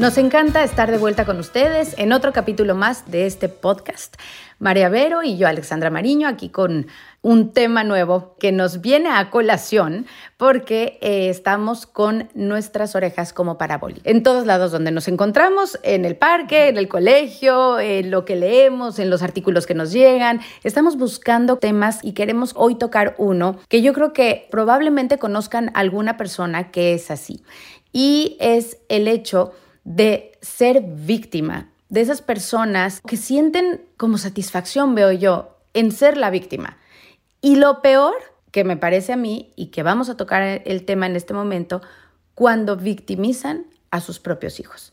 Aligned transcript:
Nos 0.00 0.16
encanta 0.16 0.64
estar 0.64 0.90
de 0.90 0.96
vuelta 0.96 1.26
con 1.26 1.38
ustedes 1.38 1.94
en 1.98 2.12
otro 2.14 2.32
capítulo 2.32 2.74
más 2.74 3.10
de 3.10 3.26
este 3.26 3.50
podcast. 3.50 4.16
María 4.58 4.88
Vero 4.88 5.22
y 5.22 5.36
yo, 5.36 5.46
Alexandra 5.46 5.90
Mariño, 5.90 6.26
aquí 6.26 6.48
con 6.48 6.86
un 7.20 7.52
tema 7.52 7.84
nuevo 7.84 8.34
que 8.40 8.50
nos 8.50 8.80
viene 8.80 9.10
a 9.10 9.28
colación 9.28 10.06
porque 10.38 10.98
eh, 11.02 11.28
estamos 11.28 11.84
con 11.84 12.30
nuestras 12.32 12.94
orejas 12.94 13.34
como 13.34 13.58
parabólicas. 13.58 14.06
En 14.06 14.22
todos 14.22 14.46
lados 14.46 14.72
donde 14.72 14.90
nos 14.90 15.06
encontramos, 15.06 15.78
en 15.82 16.06
el 16.06 16.16
parque, 16.16 16.68
en 16.68 16.78
el 16.78 16.88
colegio, 16.88 17.78
en 17.78 18.10
lo 18.10 18.24
que 18.24 18.36
leemos, 18.36 18.98
en 18.98 19.10
los 19.10 19.22
artículos 19.22 19.66
que 19.66 19.74
nos 19.74 19.92
llegan, 19.92 20.40
estamos 20.64 20.96
buscando 20.96 21.58
temas 21.58 21.98
y 22.02 22.12
queremos 22.12 22.54
hoy 22.56 22.76
tocar 22.76 23.16
uno 23.18 23.58
que 23.68 23.82
yo 23.82 23.92
creo 23.92 24.14
que 24.14 24.48
probablemente 24.50 25.18
conozcan 25.18 25.70
alguna 25.74 26.16
persona 26.16 26.70
que 26.70 26.94
es 26.94 27.10
así. 27.10 27.42
Y 27.92 28.38
es 28.40 28.78
el 28.88 29.06
hecho 29.06 29.52
de 29.84 30.32
ser 30.40 30.82
víctima, 30.82 31.70
de 31.88 32.00
esas 32.00 32.22
personas 32.22 33.00
que 33.00 33.16
sienten 33.16 33.82
como 33.96 34.18
satisfacción, 34.18 34.94
veo 34.94 35.12
yo, 35.12 35.56
en 35.74 35.92
ser 35.92 36.16
la 36.16 36.30
víctima. 36.30 36.78
Y 37.40 37.56
lo 37.56 37.82
peor 37.82 38.14
que 38.50 38.64
me 38.64 38.76
parece 38.76 39.12
a 39.12 39.16
mí, 39.16 39.52
y 39.56 39.66
que 39.66 39.82
vamos 39.82 40.08
a 40.08 40.16
tocar 40.16 40.62
el 40.64 40.84
tema 40.84 41.06
en 41.06 41.16
este 41.16 41.34
momento, 41.34 41.82
cuando 42.34 42.76
victimizan 42.76 43.66
a 43.90 44.00
sus 44.00 44.18
propios 44.18 44.60
hijos. 44.60 44.92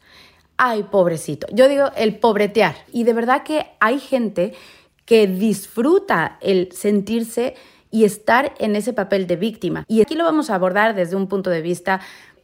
Ay, 0.58 0.84
pobrecito. 0.84 1.48
Yo 1.52 1.68
digo 1.68 1.92
el 1.96 2.18
pobretear. 2.18 2.76
Y 2.92 3.04
de 3.04 3.14
verdad 3.14 3.44
que 3.44 3.68
hay 3.80 4.00
gente 4.00 4.54
que 5.06 5.28
disfruta 5.28 6.38
el 6.42 6.72
sentirse 6.72 7.56
y 7.92 8.06
estar 8.06 8.54
en 8.60 8.76
ese 8.76 8.92
papel 8.94 9.28
de 9.28 9.38
víctima. 9.38 9.86
Y 9.88 10.02
aquí 10.02 10.16
lo 10.16 10.24
vamos 10.24 10.50
a 10.50 10.56
abordar 10.56 10.96
desde 10.96 11.16
un 11.16 11.28
punto 11.28 11.50
de 11.50 11.62
vista 11.62 12.02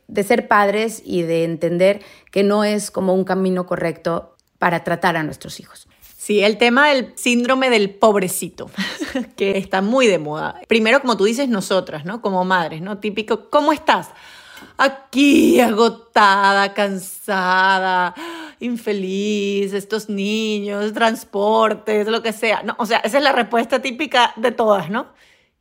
de 0.07 0.23
ser 0.23 0.47
padres 0.47 1.01
y 1.05 1.23
de 1.23 1.43
entender 1.43 2.01
que 2.31 2.43
no 2.43 2.63
es 2.63 2.91
como 2.91 3.13
un 3.13 3.23
camino 3.23 3.65
correcto 3.65 4.35
para 4.59 4.83
tratar 4.83 5.17
a 5.17 5.23
nuestros 5.23 5.59
hijos. 5.59 5.87
Sí, 6.23 6.41
el 6.41 6.57
tema 6.57 6.87
del 6.87 7.11
síndrome 7.15 7.69
del 7.69 7.89
pobrecito, 7.89 8.71
que 9.35 9.57
está 9.57 9.81
muy 9.81 10.07
de 10.07 10.19
moda. 10.19 10.61
Primero, 10.69 11.01
como 11.01 11.17
tú 11.17 11.25
dices, 11.25 11.49
nosotras, 11.49 12.05
¿no? 12.05 12.21
Como 12.21 12.45
madres, 12.45 12.81
¿no? 12.81 12.97
Típico, 12.99 13.49
¿cómo 13.49 13.73
estás? 13.73 14.09
Aquí, 14.77 15.59
agotada, 15.59 16.73
cansada, 16.73 18.15
infeliz, 18.61 19.73
estos 19.73 20.07
niños, 20.07 20.93
transportes, 20.93 22.07
lo 22.07 22.23
que 22.23 22.31
sea. 22.31 22.63
No, 22.63 22.75
o 22.77 22.85
sea, 22.85 22.99
esa 22.99 23.17
es 23.17 23.23
la 23.23 23.33
respuesta 23.33 23.81
típica 23.81 24.31
de 24.37 24.53
todas, 24.53 24.89
¿no? 24.89 25.07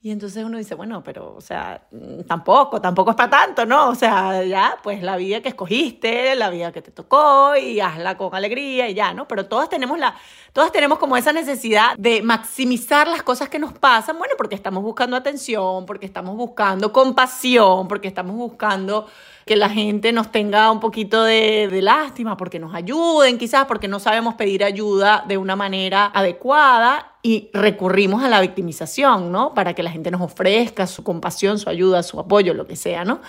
Y 0.04 0.10
entonces 0.10 0.44
uno 0.44 0.58
dice, 0.58 0.74
bueno, 0.74 1.04
pero, 1.04 1.32
o 1.36 1.40
sea, 1.40 1.86
tampoco, 2.26 2.80
tampoco 2.80 3.10
es 3.10 3.16
para 3.16 3.30
tanto, 3.30 3.64
¿no? 3.64 3.88
O 3.88 3.94
sea, 3.94 4.42
ya, 4.42 4.76
pues 4.82 5.00
la 5.00 5.16
vida 5.16 5.40
que 5.42 5.50
escogiste, 5.50 6.34
la 6.34 6.50
vida 6.50 6.72
que 6.72 6.82
te 6.82 6.90
tocó 6.90 7.54
y 7.54 7.78
hazla 7.78 8.16
con 8.16 8.34
alegría 8.34 8.88
y 8.88 8.94
ya, 8.94 9.14
¿no? 9.14 9.28
Pero 9.28 9.46
todas 9.46 9.68
tenemos 9.68 10.00
la, 10.00 10.16
todas 10.52 10.72
tenemos 10.72 10.98
como 10.98 11.16
esa 11.16 11.32
necesidad 11.32 11.96
de 11.98 12.20
maximizar 12.20 13.06
las 13.06 13.22
cosas 13.22 13.48
que 13.48 13.60
nos 13.60 13.74
pasan, 13.74 14.18
bueno, 14.18 14.34
porque 14.36 14.56
estamos 14.56 14.82
buscando 14.82 15.16
atención, 15.16 15.86
porque 15.86 16.06
estamos 16.06 16.36
buscando 16.36 16.92
compasión, 16.92 17.86
porque 17.86 18.08
estamos 18.08 18.34
buscando 18.34 19.06
que 19.44 19.56
la 19.56 19.68
gente 19.68 20.12
nos 20.12 20.30
tenga 20.30 20.70
un 20.70 20.80
poquito 20.80 21.24
de, 21.24 21.68
lástima, 21.82 22.36
porque 22.36 22.58
nos 22.58 22.74
ayuden, 22.74 23.38
quizás 23.38 23.66
porque 23.66 23.88
no 23.88 23.98
sabemos 23.98 24.34
pedir 24.34 24.64
ayuda 24.64 25.24
de 25.26 25.36
una 25.36 25.56
manera 25.56 26.06
adecuada 26.06 27.16
y 27.22 27.50
recurrimos 27.52 28.22
a 28.22 28.28
la 28.28 28.40
victimización, 28.40 29.32
¿no? 29.32 29.54
Para 29.54 29.74
que 29.74 29.82
la 29.82 29.90
gente 29.90 30.10
nos 30.10 30.20
ofrezca 30.20 30.86
su 30.86 31.02
compasión, 31.02 31.58
su 31.58 31.68
ayuda, 31.68 32.02
su 32.02 32.20
apoyo, 32.20 32.54
lo 32.54 32.66
que 32.66 32.76
sea, 32.76 33.04
¿no? 33.04 33.20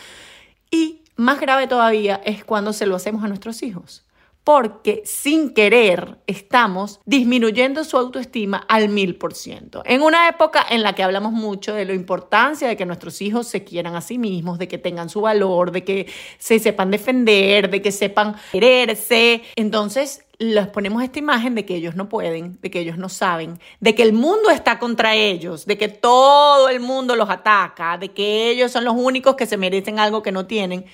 Y 0.70 1.02
más 1.16 1.40
grave 1.40 1.68
todavía 1.68 2.22
es 2.26 2.44
cuando 2.44 2.74
se 2.74 2.86
lo 2.86 2.96
hacemos 2.96 3.24
a 3.24 3.28
nuestros 3.28 3.64
hijos 3.64 4.03
porque 4.44 5.04
sin 5.06 5.54
querer 5.54 6.18
estamos 6.28 7.00
disminuyendo 7.06 7.84
su 7.84 7.98
autoestima 7.98 8.66
al 8.68 8.90
mil 8.90 9.16
por 9.16 9.34
ciento. 9.34 9.84
En 9.86 10.02
una 10.02 10.28
época 10.28 10.66
en 10.70 10.84
la 10.84 10.94
que 10.94 11.04
hablamos 11.04 11.32
mucho 11.32 11.74
de 11.74 11.86
la 11.86 11.94
importancia 11.94 12.68
de 12.68 12.76
que 12.76 12.86
nuestros 12.86 13.22
hijos 13.22 13.48
se 13.48 13.64
quieran 13.64 13.96
a 13.96 14.02
sí 14.02 14.18
mismos, 14.18 14.60
de 14.60 14.68
que 14.68 14.78
tengan 14.78 15.10
su 15.10 15.22
valor, 15.22 15.72
de 15.72 15.84
que 15.84 16.08
se 16.38 16.60
sepan 16.60 16.92
defender, 16.92 17.70
de 17.70 17.82
que 17.82 17.92
sepan 17.92 18.36
quererse, 18.52 19.44
entonces 19.56 20.26
les 20.40 20.68
ponemos 20.68 21.02
esta 21.04 21.20
imagen 21.20 21.56
de 21.56 21.66
que 21.66 21.76
ellos 21.76 21.96
no 21.96 22.10
pueden, 22.10 22.60
de 22.62 22.70
que 22.70 22.80
ellos 22.80 22.98
no 22.98 23.08
saben, 23.08 23.60
de 23.80 23.96
que 23.96 24.04
el 24.04 24.14
mundo 24.14 24.50
está 24.50 24.78
contra 24.78 25.16
ellos, 25.16 25.66
de 25.66 25.78
que 25.78 25.88
todo 25.88 26.68
el 26.70 26.80
mundo 26.80 27.16
los 27.16 27.30
ataca, 27.30 27.98
de 27.98 28.10
que 28.10 28.50
ellos 28.50 28.72
son 28.72 28.84
los 28.84 28.96
únicos 28.98 29.36
que 29.36 29.46
se 29.46 29.58
merecen 29.58 30.00
algo 30.00 30.22
que 30.22 30.32
no 30.32 30.46
tienen. 30.46 30.86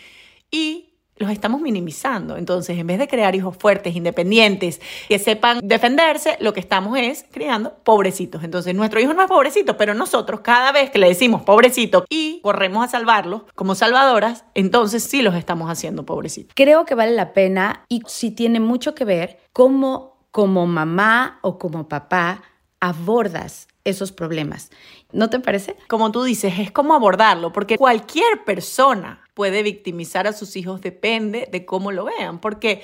Y 0.52 0.89
los 1.20 1.30
estamos 1.30 1.62
minimizando. 1.62 2.38
Entonces, 2.38 2.78
en 2.78 2.88
vez 2.88 2.98
de 2.98 3.08
crear 3.08 3.36
hijos 3.36 3.56
fuertes, 3.58 3.96
independientes, 3.96 4.82
que 5.08 5.20
sepan 5.20 5.60
defenderse, 5.62 6.38
lo 6.40 6.54
que 6.54 6.62
estamos 6.62 6.98
es 6.98 7.26
creando 7.30 7.76
pobrecitos. 7.84 8.44
Entonces, 8.44 8.74
nuestro 8.74 9.00
hijo 9.00 9.14
no 9.14 9.22
es 9.22 9.28
pobrecito, 9.28 9.78
pero 9.78 9.94
nosotros 9.94 10.40
cada 10.40 10.72
vez 10.72 10.90
que 10.90 10.98
le 10.98 11.10
decimos 11.10 11.44
pobrecito 11.44 12.06
y 12.10 12.40
corremos 12.42 12.86
a 12.86 12.88
salvarlo 12.88 13.46
como 13.54 13.76
salvadoras, 13.76 14.46
entonces 14.56 15.04
sí 15.04 15.22
los 15.22 15.36
estamos 15.36 15.70
haciendo 15.70 16.06
pobrecitos. 16.06 16.54
Creo 16.56 16.86
que 16.86 16.96
vale 16.96 17.12
la 17.12 17.34
pena 17.34 17.86
y 17.90 18.02
sí 18.08 18.32
tiene 18.32 18.60
mucho 18.60 18.96
que 18.96 19.06
ver 19.06 19.40
cómo 19.52 20.18
como 20.32 20.68
mamá 20.68 21.40
o 21.42 21.58
como 21.60 21.90
papá 21.90 22.44
abordas 22.80 23.68
esos 23.84 24.12
problemas. 24.12 24.72
¿No 25.12 25.30
te 25.30 25.40
parece? 25.40 25.76
Como 25.88 26.12
tú 26.12 26.24
dices, 26.24 26.60
es 26.60 26.72
como 26.72 26.94
abordarlo, 26.94 27.52
porque 27.52 27.78
cualquier 27.78 28.46
persona 28.46 29.24
puede 29.40 29.64
victimizar 29.64 30.28
a 30.28 30.34
sus 30.34 30.58
hijos, 30.58 30.82
depende 30.82 31.48
de 31.50 31.64
cómo 31.64 31.94
lo 31.94 32.04
vean, 32.04 32.42
porque 32.42 32.82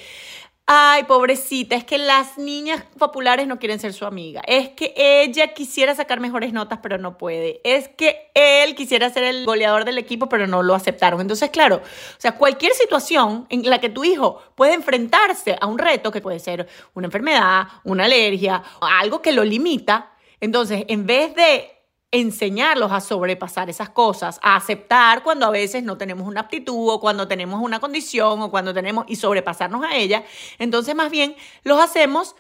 Ay, 0.68 1.04
pobrecita, 1.04 1.76
es 1.76 1.84
que 1.84 2.00
las 2.00 2.40
niñas 2.40 2.82
populares 2.98 3.46
no 3.46 3.60
quieren 3.60 3.80
ser 3.80 3.94
su 3.94 4.04
amiga. 4.04 4.42
Es 4.48 4.70
que 4.70 4.96
ella 4.96 5.54
quisiera 5.54 5.94
sacar 5.94 6.20
mejores 6.20 6.54
notas, 6.54 6.80
pero 6.82 6.98
no 6.98 7.20
puede. 7.20 7.62
Es 7.64 7.88
que 7.90 8.32
él 8.34 8.74
quisiera 8.74 9.12
ser 9.12 9.26
el 9.26 9.46
goleador 9.46 9.86
del 9.86 10.00
equipo, 10.00 10.28
pero 10.28 10.48
no 10.48 10.64
lo 10.64 10.74
aceptaron. 10.74 11.22
Entonces, 11.22 11.52
claro, 11.52 11.76
o 11.76 12.20
sea, 12.20 12.32
cualquier 12.32 12.72
situación 12.72 13.46
en 13.50 13.70
la 13.70 13.80
que 13.80 13.90
tu 13.90 14.06
hijo 14.06 14.42
puede 14.56 14.74
enfrentarse 14.74 15.56
a 15.60 15.68
un 15.68 15.78
reto, 15.78 16.10
que 16.10 16.22
puede 16.22 16.40
ser 16.40 16.68
una 16.96 17.08
enfermedad, 17.08 17.68
una 17.84 18.06
alergia, 18.06 18.64
algo 18.82 19.22
que 19.22 19.34
lo 19.34 19.44
limita, 19.44 20.16
entonces, 20.40 20.86
en 20.88 21.06
vez 21.06 21.34
de 21.36 21.75
enseñarlos 22.16 22.94
a 22.94 23.02
sobrepasar 23.02 23.70
esas 23.70 23.90
cosas, 23.90 24.40
a 24.42 24.56
aceptar 24.56 25.22
cuando 25.22 25.46
a 25.46 25.50
veces 25.50 25.84
no 25.84 25.98
tenemos 25.98 26.26
una 26.28 26.42
aptitud 26.42 26.90
o 26.90 27.00
cuando 27.02 27.28
tenemos 27.28 27.62
una 27.62 27.82
condición 27.82 28.42
o 28.42 28.50
cuando 28.50 28.74
tenemos 28.74 29.06
y 29.10 29.18
sobrepasarnos 29.18 29.84
a 29.84 29.98
ella, 29.98 30.24
entonces 30.58 30.96
más 30.96 31.12
bien 31.12 31.36
los 31.64 31.78
hacemos 31.80 32.36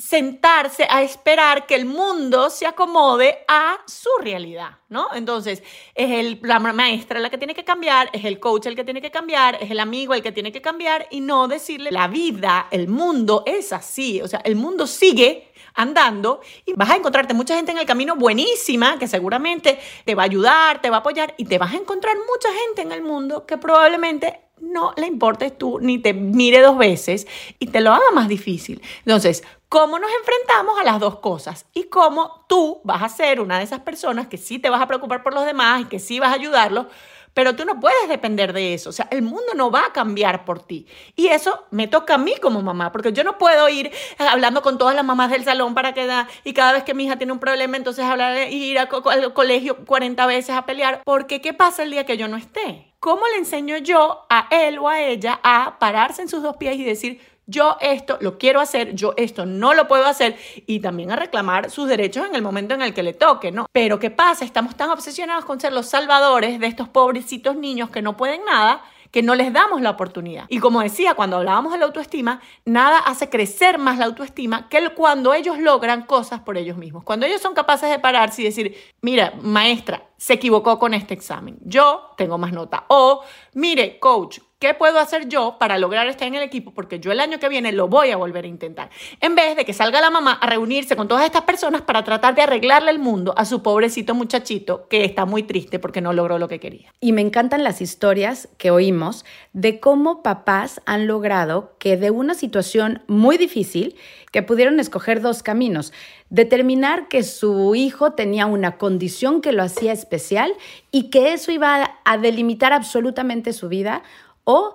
sentarse 0.00 0.86
a 0.88 1.02
esperar 1.02 1.66
que 1.66 1.74
el 1.74 1.84
mundo 1.84 2.48
se 2.48 2.66
acomode 2.66 3.44
a 3.46 3.78
su 3.86 4.08
realidad, 4.20 4.78
¿no? 4.88 5.08
Entonces, 5.14 5.62
es 5.94 6.10
el, 6.10 6.40
la 6.42 6.58
maestra 6.58 7.20
la 7.20 7.28
que 7.28 7.36
tiene 7.36 7.54
que 7.54 7.64
cambiar, 7.64 8.08
es 8.12 8.24
el 8.24 8.40
coach 8.40 8.66
el 8.66 8.76
que 8.76 8.84
tiene 8.84 9.02
que 9.02 9.10
cambiar, 9.10 9.58
es 9.60 9.70
el 9.70 9.78
amigo 9.78 10.14
el 10.14 10.22
que 10.22 10.32
tiene 10.32 10.52
que 10.52 10.62
cambiar 10.62 11.06
y 11.10 11.20
no 11.20 11.48
decirle 11.48 11.90
la 11.90 12.08
vida, 12.08 12.66
el 12.70 12.88
mundo 12.88 13.42
es 13.46 13.72
así, 13.72 14.22
o 14.22 14.28
sea, 14.28 14.40
el 14.44 14.56
mundo 14.56 14.86
sigue 14.86 15.52
andando 15.74 16.40
y 16.64 16.72
vas 16.72 16.90
a 16.90 16.96
encontrarte 16.96 17.34
mucha 17.34 17.54
gente 17.54 17.72
en 17.72 17.78
el 17.78 17.86
camino 17.86 18.16
buenísima 18.16 18.98
que 18.98 19.06
seguramente 19.06 19.78
te 20.04 20.14
va 20.14 20.22
a 20.22 20.26
ayudar, 20.26 20.80
te 20.80 20.88
va 20.88 20.96
a 20.96 21.00
apoyar 21.00 21.34
y 21.36 21.44
te 21.44 21.58
vas 21.58 21.74
a 21.74 21.76
encontrar 21.76 22.16
mucha 22.16 22.48
gente 22.66 22.82
en 22.82 22.92
el 22.92 23.02
mundo 23.02 23.44
que 23.44 23.58
probablemente 23.58 24.40
no 24.60 24.92
le 24.96 25.06
importes 25.06 25.56
tú 25.56 25.78
ni 25.80 25.98
te 25.98 26.12
mire 26.12 26.60
dos 26.60 26.76
veces 26.76 27.26
y 27.58 27.66
te 27.66 27.80
lo 27.80 27.92
haga 27.92 28.10
más 28.12 28.28
difícil. 28.28 28.82
Entonces, 29.04 29.42
¿cómo 29.70 30.00
nos 30.00 30.10
enfrentamos 30.18 30.78
a 30.78 30.84
las 30.84 31.00
dos 31.00 31.20
cosas? 31.20 31.64
Y 31.72 31.84
cómo 31.84 32.44
tú 32.48 32.80
vas 32.84 33.02
a 33.02 33.08
ser 33.08 33.40
una 33.40 33.56
de 33.56 33.64
esas 33.64 33.80
personas 33.80 34.26
que 34.26 34.36
sí 34.36 34.58
te 34.58 34.68
vas 34.68 34.82
a 34.82 34.86
preocupar 34.86 35.22
por 35.22 35.32
los 35.32 35.46
demás 35.46 35.80
y 35.80 35.84
que 35.84 36.00
sí 36.00 36.18
vas 36.18 36.30
a 36.30 36.34
ayudarlos 36.34 36.86
pero 37.34 37.54
tú 37.54 37.64
no 37.64 37.78
puedes 37.78 38.08
depender 38.08 38.52
de 38.52 38.74
eso. 38.74 38.90
O 38.90 38.92
sea, 38.92 39.06
el 39.10 39.22
mundo 39.22 39.54
no 39.54 39.70
va 39.70 39.86
a 39.86 39.92
cambiar 39.92 40.44
por 40.44 40.60
ti. 40.64 40.86
Y 41.14 41.28
eso 41.28 41.64
me 41.70 41.86
toca 41.86 42.14
a 42.14 42.18
mí 42.18 42.34
como 42.42 42.60
mamá, 42.60 42.90
porque 42.92 43.12
yo 43.12 43.24
no 43.24 43.38
puedo 43.38 43.68
ir 43.68 43.92
hablando 44.18 44.62
con 44.62 44.78
todas 44.78 44.96
las 44.96 45.04
mamás 45.04 45.30
del 45.30 45.44
salón 45.44 45.74
para 45.74 45.94
que 45.94 46.06
da, 46.06 46.28
y 46.44 46.52
cada 46.52 46.72
vez 46.72 46.82
que 46.82 46.92
mi 46.92 47.04
hija 47.04 47.16
tiene 47.16 47.32
un 47.32 47.38
problema, 47.38 47.76
entonces 47.76 48.04
hablar 48.04 48.50
y 48.50 48.72
ir 48.72 48.78
al 48.78 48.88
colegio 49.32 49.84
40 49.84 50.26
veces 50.26 50.56
a 50.56 50.66
pelear. 50.66 51.02
Porque 51.04 51.40
¿qué 51.40 51.54
pasa 51.54 51.82
el 51.82 51.92
día 51.92 52.04
que 52.04 52.16
yo 52.16 52.28
no 52.28 52.36
esté? 52.36 52.92
¿Cómo 52.98 53.22
le 53.28 53.38
enseño 53.38 53.78
yo 53.78 54.26
a 54.28 54.48
él 54.50 54.78
o 54.78 54.88
a 54.88 55.00
ella 55.00 55.40
a 55.42 55.78
pararse 55.78 56.22
en 56.22 56.28
sus 56.28 56.42
dos 56.42 56.56
pies 56.56 56.76
y 56.76 56.84
decir, 56.84 57.20
yo 57.50 57.76
esto 57.80 58.16
lo 58.20 58.38
quiero 58.38 58.60
hacer, 58.60 58.94
yo 58.94 59.12
esto 59.16 59.44
no 59.44 59.74
lo 59.74 59.88
puedo 59.88 60.06
hacer 60.06 60.36
y 60.66 60.80
también 60.80 61.10
a 61.10 61.16
reclamar 61.16 61.70
sus 61.70 61.88
derechos 61.88 62.26
en 62.26 62.34
el 62.34 62.42
momento 62.42 62.74
en 62.74 62.82
el 62.82 62.94
que 62.94 63.02
le 63.02 63.12
toque, 63.12 63.50
¿no? 63.50 63.66
Pero 63.72 63.98
¿qué 63.98 64.10
pasa? 64.10 64.44
Estamos 64.44 64.76
tan 64.76 64.90
obsesionados 64.90 65.44
con 65.44 65.60
ser 65.60 65.72
los 65.72 65.86
salvadores 65.86 66.60
de 66.60 66.66
estos 66.66 66.88
pobrecitos 66.88 67.56
niños 67.56 67.90
que 67.90 68.02
no 68.02 68.16
pueden 68.16 68.44
nada 68.44 68.82
que 69.10 69.22
no 69.22 69.34
les 69.34 69.52
damos 69.52 69.80
la 69.80 69.90
oportunidad. 69.90 70.46
Y 70.48 70.60
como 70.60 70.80
decía, 70.80 71.14
cuando 71.14 71.36
hablábamos 71.36 71.72
de 71.72 71.78
la 71.78 71.86
autoestima, 71.86 72.40
nada 72.64 72.98
hace 72.98 73.28
crecer 73.28 73.78
más 73.78 73.98
la 73.98 74.04
autoestima 74.06 74.68
que 74.68 74.80
cuando 74.94 75.34
ellos 75.34 75.58
logran 75.58 76.02
cosas 76.02 76.40
por 76.40 76.56
ellos 76.56 76.76
mismos. 76.76 77.04
Cuando 77.04 77.26
ellos 77.26 77.40
son 77.40 77.54
capaces 77.54 77.90
de 77.90 77.98
pararse 77.98 78.42
y 78.42 78.44
decir, 78.44 78.76
mira, 79.00 79.32
maestra, 79.42 80.08
se 80.16 80.34
equivocó 80.34 80.78
con 80.78 80.94
este 80.94 81.14
examen. 81.14 81.58
Yo 81.62 82.12
tengo 82.16 82.38
más 82.38 82.52
nota. 82.52 82.84
O, 82.88 83.22
mire, 83.54 83.98
coach, 83.98 84.38
¿Qué 84.60 84.74
puedo 84.74 84.98
hacer 84.98 85.26
yo 85.26 85.56
para 85.58 85.78
lograr 85.78 86.06
estar 86.06 86.28
en 86.28 86.34
el 86.34 86.42
equipo? 86.42 86.74
Porque 86.74 87.00
yo 87.00 87.10
el 87.10 87.20
año 87.20 87.38
que 87.38 87.48
viene 87.48 87.72
lo 87.72 87.88
voy 87.88 88.10
a 88.10 88.18
volver 88.18 88.44
a 88.44 88.48
intentar. 88.48 88.90
En 89.22 89.34
vez 89.34 89.56
de 89.56 89.64
que 89.64 89.72
salga 89.72 90.02
la 90.02 90.10
mamá 90.10 90.34
a 90.34 90.46
reunirse 90.46 90.96
con 90.96 91.08
todas 91.08 91.24
estas 91.24 91.44
personas 91.44 91.80
para 91.80 92.04
tratar 92.04 92.34
de 92.34 92.42
arreglarle 92.42 92.90
el 92.90 92.98
mundo 92.98 93.32
a 93.38 93.46
su 93.46 93.62
pobrecito 93.62 94.14
muchachito 94.14 94.86
que 94.90 95.06
está 95.06 95.24
muy 95.24 95.44
triste 95.44 95.78
porque 95.78 96.02
no 96.02 96.12
logró 96.12 96.38
lo 96.38 96.46
que 96.46 96.60
quería. 96.60 96.92
Y 97.00 97.12
me 97.12 97.22
encantan 97.22 97.64
las 97.64 97.80
historias 97.80 98.50
que 98.58 98.70
oímos 98.70 99.24
de 99.54 99.80
cómo 99.80 100.22
papás 100.22 100.82
han 100.84 101.06
logrado 101.06 101.74
que 101.78 101.96
de 101.96 102.10
una 102.10 102.34
situación 102.34 103.02
muy 103.06 103.38
difícil, 103.38 103.96
que 104.30 104.42
pudieron 104.42 104.78
escoger 104.78 105.22
dos 105.22 105.42
caminos, 105.42 105.90
determinar 106.28 107.08
que 107.08 107.22
su 107.22 107.74
hijo 107.74 108.12
tenía 108.12 108.44
una 108.44 108.76
condición 108.76 109.40
que 109.40 109.52
lo 109.52 109.62
hacía 109.62 109.94
especial 109.94 110.52
y 110.90 111.08
que 111.08 111.32
eso 111.32 111.50
iba 111.50 111.98
a 112.04 112.18
delimitar 112.18 112.74
absolutamente 112.74 113.54
su 113.54 113.70
vida 113.70 114.02
o 114.50 114.74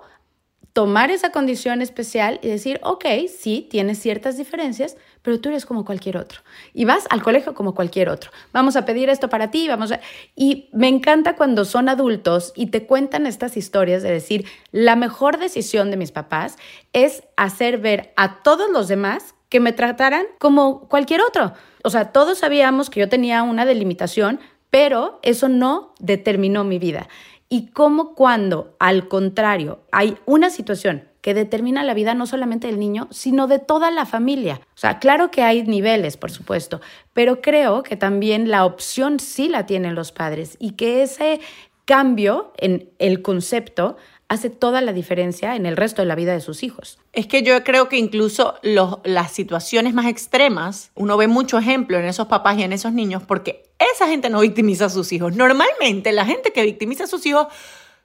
tomar 0.72 1.10
esa 1.10 1.30
condición 1.30 1.80
especial 1.80 2.38
y 2.42 2.48
decir, 2.48 2.80
ok, 2.82 3.04
sí, 3.34 3.66
tienes 3.70 3.98
ciertas 3.98 4.36
diferencias, 4.36 4.96
pero 5.22 5.40
tú 5.40 5.48
eres 5.48 5.64
como 5.64 5.84
cualquier 5.86 6.16
otro. 6.18 6.40
Y 6.74 6.84
vas 6.84 7.06
al 7.10 7.22
colegio 7.22 7.54
como 7.54 7.74
cualquier 7.74 8.10
otro. 8.10 8.30
Vamos 8.52 8.76
a 8.76 8.84
pedir 8.84 9.08
esto 9.08 9.28
para 9.30 9.50
ti, 9.50 9.68
vamos 9.68 9.92
a... 9.92 10.00
Y 10.34 10.68
me 10.72 10.88
encanta 10.88 11.34
cuando 11.34 11.64
son 11.64 11.88
adultos 11.88 12.52
y 12.54 12.66
te 12.66 12.86
cuentan 12.86 13.26
estas 13.26 13.56
historias 13.56 14.02
de 14.02 14.10
decir, 14.12 14.44
la 14.70 14.96
mejor 14.96 15.38
decisión 15.38 15.90
de 15.90 15.96
mis 15.96 16.12
papás 16.12 16.56
es 16.92 17.22
hacer 17.36 17.78
ver 17.78 18.12
a 18.16 18.42
todos 18.42 18.70
los 18.70 18.86
demás 18.86 19.34
que 19.48 19.60
me 19.60 19.72
trataran 19.72 20.26
como 20.38 20.88
cualquier 20.88 21.22
otro. 21.22 21.54
O 21.84 21.90
sea, 21.90 22.12
todos 22.12 22.38
sabíamos 22.38 22.90
que 22.90 23.00
yo 23.00 23.08
tenía 23.08 23.42
una 23.42 23.64
delimitación, 23.64 24.40
pero 24.68 25.20
eso 25.22 25.48
no 25.48 25.94
determinó 26.00 26.64
mi 26.64 26.78
vida 26.78 27.08
y 27.48 27.68
cómo 27.68 28.14
cuando, 28.14 28.74
al 28.78 29.08
contrario, 29.08 29.80
hay 29.92 30.16
una 30.26 30.50
situación 30.50 31.08
que 31.20 31.34
determina 31.34 31.82
la 31.82 31.94
vida 31.94 32.14
no 32.14 32.26
solamente 32.26 32.68
del 32.68 32.78
niño, 32.78 33.08
sino 33.10 33.48
de 33.48 33.58
toda 33.58 33.90
la 33.90 34.06
familia. 34.06 34.60
O 34.62 34.78
sea, 34.78 35.00
claro 35.00 35.30
que 35.30 35.42
hay 35.42 35.64
niveles, 35.64 36.16
por 36.16 36.30
supuesto, 36.30 36.80
pero 37.12 37.40
creo 37.40 37.82
que 37.82 37.96
también 37.96 38.48
la 38.48 38.64
opción 38.64 39.18
sí 39.18 39.48
la 39.48 39.66
tienen 39.66 39.96
los 39.96 40.12
padres 40.12 40.56
y 40.60 40.72
que 40.72 41.02
ese 41.02 41.40
cambio 41.84 42.52
en 42.58 42.90
el 42.98 43.22
concepto 43.22 43.96
hace 44.28 44.50
toda 44.50 44.80
la 44.80 44.92
diferencia 44.92 45.54
en 45.56 45.66
el 45.66 45.76
resto 45.76 46.02
de 46.02 46.06
la 46.06 46.14
vida 46.14 46.32
de 46.32 46.40
sus 46.40 46.62
hijos. 46.62 46.98
Es 47.12 47.26
que 47.26 47.42
yo 47.42 47.62
creo 47.62 47.88
que 47.88 47.96
incluso 47.96 48.56
las 48.62 49.32
situaciones 49.32 49.94
más 49.94 50.06
extremas, 50.06 50.90
uno 50.94 51.16
ve 51.16 51.28
mucho 51.28 51.58
ejemplo 51.58 51.98
en 51.98 52.06
esos 52.06 52.26
papás 52.26 52.58
y 52.58 52.62
en 52.62 52.72
esos 52.72 52.92
niños, 52.92 53.22
porque 53.22 53.64
esa 53.94 54.08
gente 54.08 54.28
no 54.30 54.40
victimiza 54.40 54.86
a 54.86 54.90
sus 54.90 55.12
hijos. 55.12 55.36
Normalmente 55.36 56.12
la 56.12 56.24
gente 56.24 56.52
que 56.52 56.62
victimiza 56.62 57.04
a 57.04 57.08
sus 57.08 57.24
hijos 57.26 57.46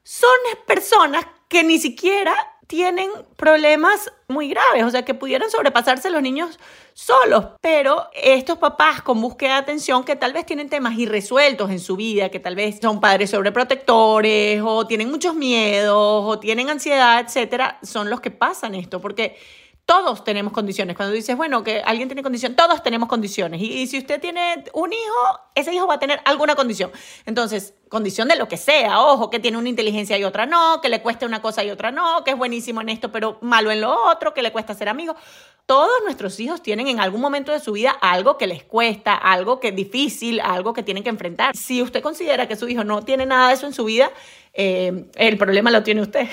son 0.04 0.30
personas 0.66 1.26
que 1.48 1.64
ni 1.64 1.80
siquiera 1.80 2.34
tienen 2.72 3.10
problemas 3.36 4.14
muy 4.30 4.48
graves, 4.48 4.86
o 4.86 4.90
sea, 4.90 5.04
que 5.04 5.14
pudieran 5.14 5.52
sobrepasarse 5.52 6.10
los 6.10 6.22
niños 6.22 6.58
solos, 6.94 7.48
pero 7.60 8.08
estos 8.14 8.60
papás 8.60 9.02
con 9.02 9.20
búsqueda 9.20 9.56
de 9.56 9.60
atención 9.60 10.06
que 10.06 10.16
tal 10.16 10.32
vez 10.32 10.46
tienen 10.46 10.70
temas 10.70 10.98
irresueltos 10.98 11.70
en 11.70 11.82
su 11.82 11.98
vida, 11.98 12.30
que 12.30 12.40
tal 12.40 12.56
vez 12.56 12.80
son 12.82 13.02
padres 13.02 13.32
sobreprotectores 13.32 14.62
o 14.64 14.88
tienen 14.88 15.12
muchos 15.12 15.36
miedos 15.36 16.24
o 16.26 16.40
tienen 16.40 16.70
ansiedad, 16.70 17.20
etcétera, 17.20 17.78
son 17.84 18.10
los 18.10 18.22
que 18.22 18.32
pasan 18.32 18.74
esto, 18.74 19.02
porque 19.02 19.36
todos 19.92 20.24
tenemos 20.24 20.54
condiciones. 20.54 20.96
Cuando 20.96 21.14
dices, 21.14 21.36
bueno, 21.36 21.66
que 21.66 21.82
alguien 21.82 22.08
tiene 22.08 22.24
condición, 22.24 22.56
todos 22.56 22.82
tenemos 22.82 23.10
condiciones. 23.10 23.62
Y, 23.62 23.88
si 23.88 23.98
usted 23.98 24.22
tiene 24.22 24.64
un 24.72 24.94
hijo, 24.94 25.40
ese 25.54 25.74
hijo 25.74 25.86
va 25.86 25.96
a 25.96 26.00
tener 26.00 26.22
alguna 26.24 26.56
condición. 26.56 26.92
Entonces, 27.26 27.74
condición 27.90 28.30
de 28.30 28.38
lo 28.38 28.48
que 28.48 28.56
sea, 28.56 29.02
ojo, 29.02 29.30
que 29.30 29.42
tiene 29.42 29.58
una 29.58 29.68
inteligencia 29.68 30.18
y 30.18 30.24
otra 30.24 30.46
no, 30.46 30.80
que 30.80 30.88
le 30.88 31.02
cueste 31.02 31.26
una 31.26 31.42
cosa 31.42 31.66
y 31.66 31.72
otra 31.72 31.92
no, 31.92 32.24
que 32.24 32.32
es 32.32 32.38
buenísimo 32.38 32.80
en 32.80 32.88
esto, 32.88 33.12
pero 33.12 33.38
malo 33.42 33.70
en 33.70 33.82
lo 33.82 33.94
otro, 34.10 34.34
que 34.34 34.42
le 34.42 34.54
cuesta 34.54 34.74
ser 34.74 34.88
amigo. 34.88 35.14
Todos 35.66 35.92
nuestros 36.06 36.40
hijos 36.40 36.64
tienen 36.64 36.88
en 36.88 37.02
algún 37.02 37.20
momento 37.20 37.52
de 37.52 37.60
su 37.60 37.74
vida 37.74 37.92
algo 37.92 38.38
que 38.38 38.48
les 38.48 38.64
cuesta, 38.64 39.14
algo 39.14 39.60
que 39.60 39.68
es 39.70 39.76
difícil, 39.76 40.40
algo 40.40 40.72
que 40.72 40.84
tienen 40.84 41.04
que 41.04 41.10
enfrentar. 41.10 41.54
Si 41.54 41.82
usted 41.82 42.02
considera 42.02 42.48
que 42.48 42.56
su 42.56 42.70
hijo 42.70 42.86
no 42.86 43.02
tiene 43.02 43.26
nada 43.26 43.50
de 43.50 43.56
eso 43.56 43.68
en 43.68 43.74
su 43.74 43.84
vida, 43.84 44.10
eh, 44.54 45.08
el 45.16 45.38
problema 45.38 45.70
lo 45.70 45.84
tiene 45.84 46.02
usted, 46.02 46.30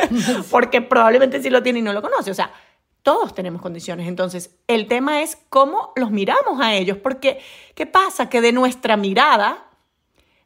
porque 0.50 0.80
probablemente 0.80 1.42
sí 1.42 1.50
lo 1.50 1.62
tiene 1.62 1.80
y 1.80 1.82
no 1.82 1.92
lo 1.92 2.00
conoce. 2.00 2.30
O 2.30 2.34
sea, 2.34 2.52
todos 3.02 3.34
tenemos 3.34 3.60
condiciones. 3.60 4.06
Entonces, 4.08 4.56
el 4.66 4.86
tema 4.86 5.22
es 5.22 5.38
cómo 5.48 5.92
los 5.96 6.10
miramos 6.10 6.60
a 6.60 6.74
ellos, 6.74 6.98
porque 6.98 7.40
¿qué 7.74 7.86
pasa? 7.86 8.28
Que 8.28 8.40
de 8.40 8.52
nuestra 8.52 8.96
mirada 8.96 9.68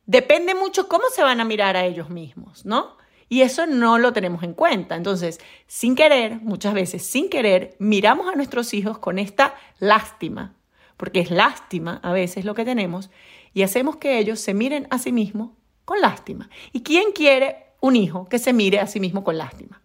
depende 0.06 0.54
mucho 0.54 0.88
cómo 0.88 1.04
se 1.12 1.22
van 1.22 1.40
a 1.40 1.44
mirar 1.44 1.76
a 1.76 1.84
ellos 1.84 2.10
mismos, 2.10 2.64
¿no? 2.64 2.96
Y 3.28 3.42
eso 3.42 3.66
no 3.66 3.98
lo 3.98 4.12
tenemos 4.12 4.42
en 4.42 4.54
cuenta. 4.54 4.94
Entonces, 4.94 5.40
sin 5.66 5.96
querer, 5.96 6.40
muchas 6.42 6.74
veces 6.74 7.04
sin 7.04 7.28
querer, 7.28 7.74
miramos 7.78 8.28
a 8.28 8.36
nuestros 8.36 8.72
hijos 8.72 8.98
con 8.98 9.18
esta 9.18 9.54
lástima, 9.78 10.54
porque 10.96 11.20
es 11.20 11.30
lástima 11.30 12.00
a 12.02 12.12
veces 12.12 12.44
lo 12.44 12.54
que 12.54 12.64
tenemos, 12.64 13.10
y 13.52 13.62
hacemos 13.62 13.96
que 13.96 14.18
ellos 14.18 14.38
se 14.40 14.54
miren 14.54 14.86
a 14.90 14.98
sí 14.98 15.12
mismos 15.12 15.50
con 15.84 16.00
lástima. 16.00 16.48
¿Y 16.72 16.82
quién 16.82 17.12
quiere 17.12 17.66
un 17.80 17.96
hijo 17.96 18.28
que 18.28 18.38
se 18.38 18.52
mire 18.52 18.78
a 18.78 18.86
sí 18.86 19.00
mismo 19.00 19.24
con 19.24 19.38
lástima? 19.38 19.82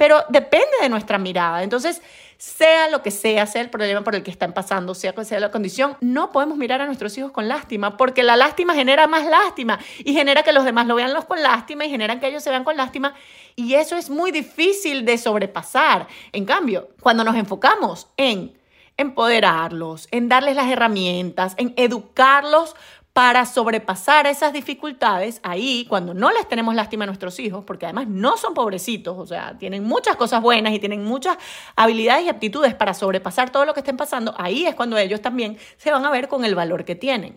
Pero 0.00 0.24
depende 0.30 0.70
de 0.80 0.88
nuestra 0.88 1.18
mirada. 1.18 1.62
Entonces, 1.62 2.00
sea 2.38 2.88
lo 2.88 3.02
que 3.02 3.10
sea, 3.10 3.44
sea 3.44 3.60
el 3.60 3.68
problema 3.68 4.02
por 4.02 4.14
el 4.14 4.22
que 4.22 4.30
están 4.30 4.54
pasando, 4.54 4.94
sea 4.94 5.12
cual 5.12 5.26
sea 5.26 5.38
la 5.40 5.50
condición, 5.50 5.94
no 6.00 6.32
podemos 6.32 6.56
mirar 6.56 6.80
a 6.80 6.86
nuestros 6.86 7.18
hijos 7.18 7.32
con 7.32 7.48
lástima, 7.48 7.98
porque 7.98 8.22
la 8.22 8.34
lástima 8.34 8.72
genera 8.72 9.06
más 9.08 9.26
lástima 9.26 9.78
y 10.02 10.14
genera 10.14 10.42
que 10.42 10.54
los 10.54 10.64
demás 10.64 10.86
lo 10.86 10.94
vean 10.94 11.12
los 11.12 11.26
con 11.26 11.42
lástima 11.42 11.84
y 11.84 11.90
generan 11.90 12.18
que 12.18 12.28
ellos 12.28 12.42
se 12.42 12.48
vean 12.48 12.64
con 12.64 12.78
lástima 12.78 13.12
y 13.56 13.74
eso 13.74 13.94
es 13.94 14.08
muy 14.08 14.30
difícil 14.30 15.04
de 15.04 15.18
sobrepasar. 15.18 16.08
En 16.32 16.46
cambio, 16.46 16.88
cuando 17.02 17.22
nos 17.22 17.36
enfocamos 17.36 18.08
en 18.16 18.58
empoderarlos, 18.96 20.08
en 20.10 20.30
darles 20.30 20.56
las 20.56 20.70
herramientas, 20.70 21.52
en 21.58 21.74
educarlos 21.76 22.74
para 23.20 23.44
sobrepasar 23.44 24.26
esas 24.26 24.54
dificultades, 24.54 25.40
ahí, 25.42 25.84
cuando 25.90 26.14
no 26.14 26.30
les 26.30 26.48
tenemos 26.48 26.74
lástima 26.74 27.04
a 27.04 27.06
nuestros 27.06 27.38
hijos, 27.38 27.62
porque 27.66 27.84
además 27.84 28.08
no 28.08 28.38
son 28.38 28.54
pobrecitos, 28.54 29.18
o 29.18 29.26
sea, 29.26 29.58
tienen 29.58 29.84
muchas 29.84 30.16
cosas 30.16 30.40
buenas 30.40 30.72
y 30.72 30.78
tienen 30.78 31.04
muchas 31.04 31.36
habilidades 31.76 32.24
y 32.24 32.28
aptitudes 32.30 32.74
para 32.74 32.94
sobrepasar 32.94 33.50
todo 33.50 33.66
lo 33.66 33.74
que 33.74 33.80
estén 33.80 33.98
pasando, 33.98 34.34
ahí 34.38 34.64
es 34.64 34.74
cuando 34.74 34.96
ellos 34.96 35.20
también 35.20 35.58
se 35.76 35.92
van 35.92 36.06
a 36.06 36.10
ver 36.10 36.28
con 36.28 36.46
el 36.46 36.54
valor 36.54 36.86
que 36.86 36.94
tienen. 36.94 37.36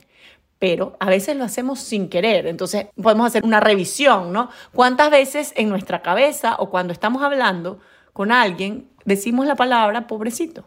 Pero 0.58 0.96
a 1.02 1.08
veces 1.08 1.36
lo 1.36 1.44
hacemos 1.44 1.82
sin 1.82 2.08
querer, 2.08 2.48
entonces 2.48 2.88
podemos 2.96 3.28
hacer 3.28 3.44
una 3.44 3.60
revisión, 3.60 4.32
¿no? 4.32 4.52
¿Cuántas 4.74 5.12
veces 5.12 5.52
en 5.58 5.68
nuestra 5.68 6.02
cabeza 6.02 6.56
o 6.60 6.70
cuando 6.70 6.94
estamos 6.94 7.24
hablando 7.24 7.82
con 8.14 8.32
alguien 8.32 8.88
decimos 9.04 9.48
la 9.48 9.56
palabra 9.56 10.08
pobrecito? 10.08 10.64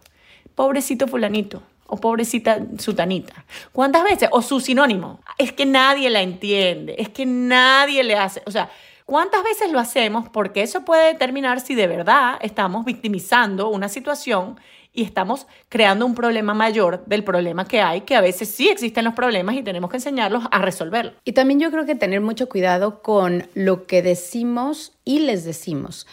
Pobrecito 0.55 1.09
fulanito, 1.09 1.63
o 1.87 1.97
pobrecita 1.97 2.59
sutanita. 2.79 3.45
¿Cuántas 3.73 4.05
veces? 4.05 4.29
O 4.33 4.43
su 4.43 4.61
sinónimo. 4.61 5.21
Es 5.39 5.53
que 5.53 5.67
nadie 5.67 6.11
la 6.11 6.23
entiende, 6.23 6.97
es 6.99 7.09
que 7.09 7.27
nadie 7.27 8.03
le 8.05 8.17
hace, 8.17 8.43
o 8.47 8.51
sea, 8.51 8.71
¿cuántas 9.05 9.43
veces 9.45 9.71
lo 9.71 9.79
hacemos? 9.79 10.29
Porque 10.29 10.63
eso 10.63 10.85
puede 10.85 11.07
determinar 11.13 11.61
si 11.61 11.75
de 11.75 11.87
verdad 11.87 12.39
estamos 12.41 12.85
victimizando 12.85 13.69
una 13.69 13.89
situación 13.89 14.59
y 14.97 15.03
estamos 15.03 15.47
creando 15.69 16.07
un 16.07 16.15
problema 16.15 16.55
mayor 16.55 17.05
del 17.05 17.23
problema 17.23 17.69
que 17.69 17.83
hay, 17.83 18.01
que 18.01 18.17
a 18.17 18.23
veces 18.23 18.49
sí 18.49 18.69
existen 18.71 19.05
los 19.05 19.13
problemas 19.15 19.55
y 19.55 19.63
tenemos 19.63 19.91
que 19.91 19.99
enseñarlos 19.99 20.45
a 20.51 20.59
resolverlo. 20.63 21.13
Y 21.25 21.33
también 21.33 21.61
yo 21.61 21.71
creo 21.71 21.85
que 21.85 21.95
tener 21.95 22.23
mucho 22.23 22.49
cuidado 22.49 23.03
con 23.03 23.47
lo 23.55 23.87
que 23.87 24.01
decimos 24.01 24.93
y 25.05 25.21
les 25.21 25.45
decimos. 25.45 26.07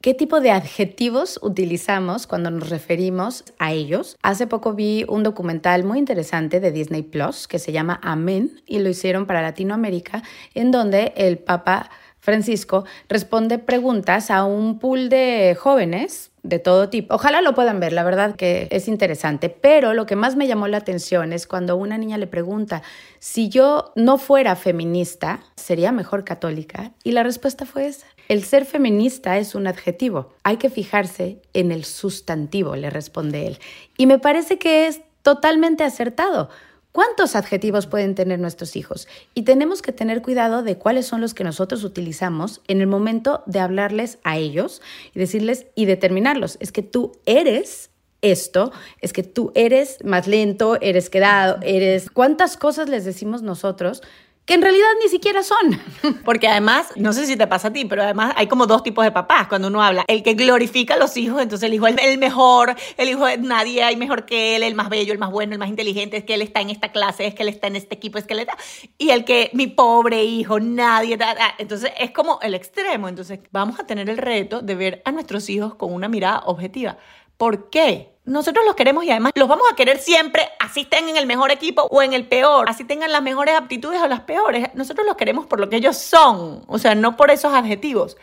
¿Qué 0.00 0.14
tipo 0.14 0.38
de 0.38 0.52
adjetivos 0.52 1.40
utilizamos 1.42 2.28
cuando 2.28 2.52
nos 2.52 2.70
referimos 2.70 3.42
a 3.58 3.72
ellos? 3.72 4.16
Hace 4.22 4.46
poco 4.46 4.72
vi 4.72 5.04
un 5.08 5.24
documental 5.24 5.82
muy 5.82 5.98
interesante 5.98 6.60
de 6.60 6.70
Disney 6.70 7.02
Plus 7.02 7.48
que 7.48 7.58
se 7.58 7.72
llama 7.72 7.98
Amén 8.04 8.62
y 8.64 8.78
lo 8.78 8.88
hicieron 8.88 9.26
para 9.26 9.42
Latinoamérica, 9.42 10.22
en 10.54 10.70
donde 10.70 11.14
el 11.16 11.38
Papa 11.38 11.90
Francisco 12.20 12.84
responde 13.08 13.58
preguntas 13.58 14.30
a 14.30 14.44
un 14.44 14.78
pool 14.78 15.08
de 15.08 15.56
jóvenes 15.58 16.30
de 16.42 16.58
todo 16.58 16.88
tipo. 16.88 17.14
Ojalá 17.14 17.42
lo 17.42 17.54
puedan 17.54 17.80
ver, 17.80 17.92
la 17.92 18.04
verdad 18.04 18.36
que 18.36 18.68
es 18.70 18.88
interesante, 18.88 19.48
pero 19.48 19.94
lo 19.94 20.06
que 20.06 20.16
más 20.16 20.36
me 20.36 20.46
llamó 20.46 20.68
la 20.68 20.78
atención 20.78 21.32
es 21.32 21.46
cuando 21.46 21.76
una 21.76 21.98
niña 21.98 22.18
le 22.18 22.26
pregunta, 22.26 22.82
si 23.18 23.48
yo 23.48 23.92
no 23.96 24.18
fuera 24.18 24.56
feminista, 24.56 25.40
¿sería 25.56 25.92
mejor 25.92 26.24
católica? 26.24 26.92
Y 27.04 27.12
la 27.12 27.22
respuesta 27.22 27.66
fue 27.66 27.86
esa. 27.86 28.06
El 28.28 28.44
ser 28.44 28.66
feminista 28.66 29.38
es 29.38 29.54
un 29.54 29.66
adjetivo. 29.66 30.34
Hay 30.42 30.58
que 30.58 30.68
fijarse 30.68 31.40
en 31.54 31.72
el 31.72 31.84
sustantivo, 31.84 32.76
le 32.76 32.90
responde 32.90 33.46
él. 33.46 33.58
Y 33.96 34.06
me 34.06 34.18
parece 34.18 34.58
que 34.58 34.86
es 34.86 35.00
totalmente 35.22 35.84
acertado. 35.84 36.50
¿Cuántos 36.98 37.36
adjetivos 37.36 37.86
pueden 37.86 38.16
tener 38.16 38.40
nuestros 38.40 38.74
hijos? 38.74 39.06
Y 39.32 39.42
tenemos 39.42 39.82
que 39.82 39.92
tener 39.92 40.20
cuidado 40.20 40.64
de 40.64 40.78
cuáles 40.78 41.06
son 41.06 41.20
los 41.20 41.32
que 41.32 41.44
nosotros 41.44 41.84
utilizamos 41.84 42.60
en 42.66 42.80
el 42.80 42.88
momento 42.88 43.44
de 43.46 43.60
hablarles 43.60 44.18
a 44.24 44.36
ellos 44.36 44.82
y 45.14 45.20
decirles 45.20 45.66
y 45.76 45.84
determinarlos. 45.84 46.56
Es 46.58 46.72
que 46.72 46.82
tú 46.82 47.12
eres 47.24 47.90
esto, 48.20 48.72
es 49.00 49.12
que 49.12 49.22
tú 49.22 49.52
eres 49.54 49.98
más 50.02 50.26
lento, 50.26 50.76
eres 50.80 51.08
quedado, 51.08 51.58
eres... 51.62 52.10
¿Cuántas 52.10 52.56
cosas 52.56 52.88
les 52.88 53.04
decimos 53.04 53.42
nosotros? 53.42 54.02
Que 54.48 54.54
en 54.54 54.62
realidad 54.62 54.86
ni 55.02 55.10
siquiera 55.10 55.42
son. 55.42 55.78
Porque 56.24 56.48
además, 56.48 56.86
no 56.96 57.12
sé 57.12 57.26
si 57.26 57.36
te 57.36 57.46
pasa 57.46 57.68
a 57.68 57.72
ti, 57.72 57.84
pero 57.84 58.02
además 58.02 58.32
hay 58.34 58.46
como 58.46 58.66
dos 58.66 58.82
tipos 58.82 59.04
de 59.04 59.12
papás 59.12 59.46
cuando 59.46 59.68
uno 59.68 59.82
habla. 59.82 60.06
El 60.08 60.22
que 60.22 60.32
glorifica 60.32 60.94
a 60.94 60.96
los 60.96 61.18
hijos, 61.18 61.42
entonces 61.42 61.66
el 61.66 61.74
hijo 61.74 61.86
es 61.86 61.96
el 62.02 62.16
mejor, 62.16 62.74
el 62.96 63.10
hijo 63.10 63.26
de 63.26 63.36
nadie 63.36 63.84
hay 63.84 63.96
mejor 63.96 64.24
que 64.24 64.56
él, 64.56 64.62
el 64.62 64.74
más 64.74 64.88
bello, 64.88 65.12
el 65.12 65.18
más 65.18 65.30
bueno, 65.30 65.52
el 65.52 65.58
más 65.58 65.68
inteligente, 65.68 66.16
es 66.16 66.24
que 66.24 66.32
él 66.32 66.40
está 66.40 66.62
en 66.62 66.70
esta 66.70 66.90
clase, 66.92 67.26
es 67.26 67.34
que 67.34 67.42
él 67.42 67.50
está 67.50 67.66
en 67.66 67.76
este 67.76 67.94
equipo, 67.94 68.16
es 68.16 68.24
que 68.24 68.32
él 68.32 68.40
está... 68.40 68.56
Y 68.96 69.10
el 69.10 69.26
que, 69.26 69.50
mi 69.52 69.66
pobre 69.66 70.24
hijo, 70.24 70.58
nadie... 70.60 71.18
Entonces 71.58 71.92
es 71.98 72.12
como 72.12 72.40
el 72.40 72.54
extremo. 72.54 73.06
Entonces 73.06 73.40
vamos 73.52 73.78
a 73.78 73.86
tener 73.86 74.08
el 74.08 74.16
reto 74.16 74.62
de 74.62 74.74
ver 74.74 75.02
a 75.04 75.12
nuestros 75.12 75.50
hijos 75.50 75.74
con 75.74 75.92
una 75.92 76.08
mirada 76.08 76.44
objetiva. 76.46 76.96
¿Por 77.36 77.68
qué? 77.68 78.17
Nosotros 78.28 78.62
los 78.66 78.74
queremos 78.74 79.04
y 79.04 79.10
además 79.10 79.32
los 79.36 79.48
vamos 79.48 79.66
a 79.72 79.74
querer 79.74 79.98
siempre, 79.98 80.50
así 80.60 80.80
estén 80.80 81.08
en 81.08 81.16
el 81.16 81.26
mejor 81.26 81.50
equipo 81.50 81.88
o 81.90 82.02
en 82.02 82.12
el 82.12 82.28
peor, 82.28 82.68
así 82.68 82.84
tengan 82.84 83.10
las 83.10 83.22
mejores 83.22 83.54
aptitudes 83.54 84.02
o 84.02 84.06
las 84.06 84.20
peores. 84.20 84.68
Nosotros 84.74 85.06
los 85.06 85.16
queremos 85.16 85.46
por 85.46 85.58
lo 85.58 85.70
que 85.70 85.76
ellos 85.76 85.96
son, 85.96 86.62
o 86.66 86.78
sea, 86.78 86.94
no 86.94 87.16
por 87.16 87.30
esos 87.30 87.54
adjetivos. 87.54 88.18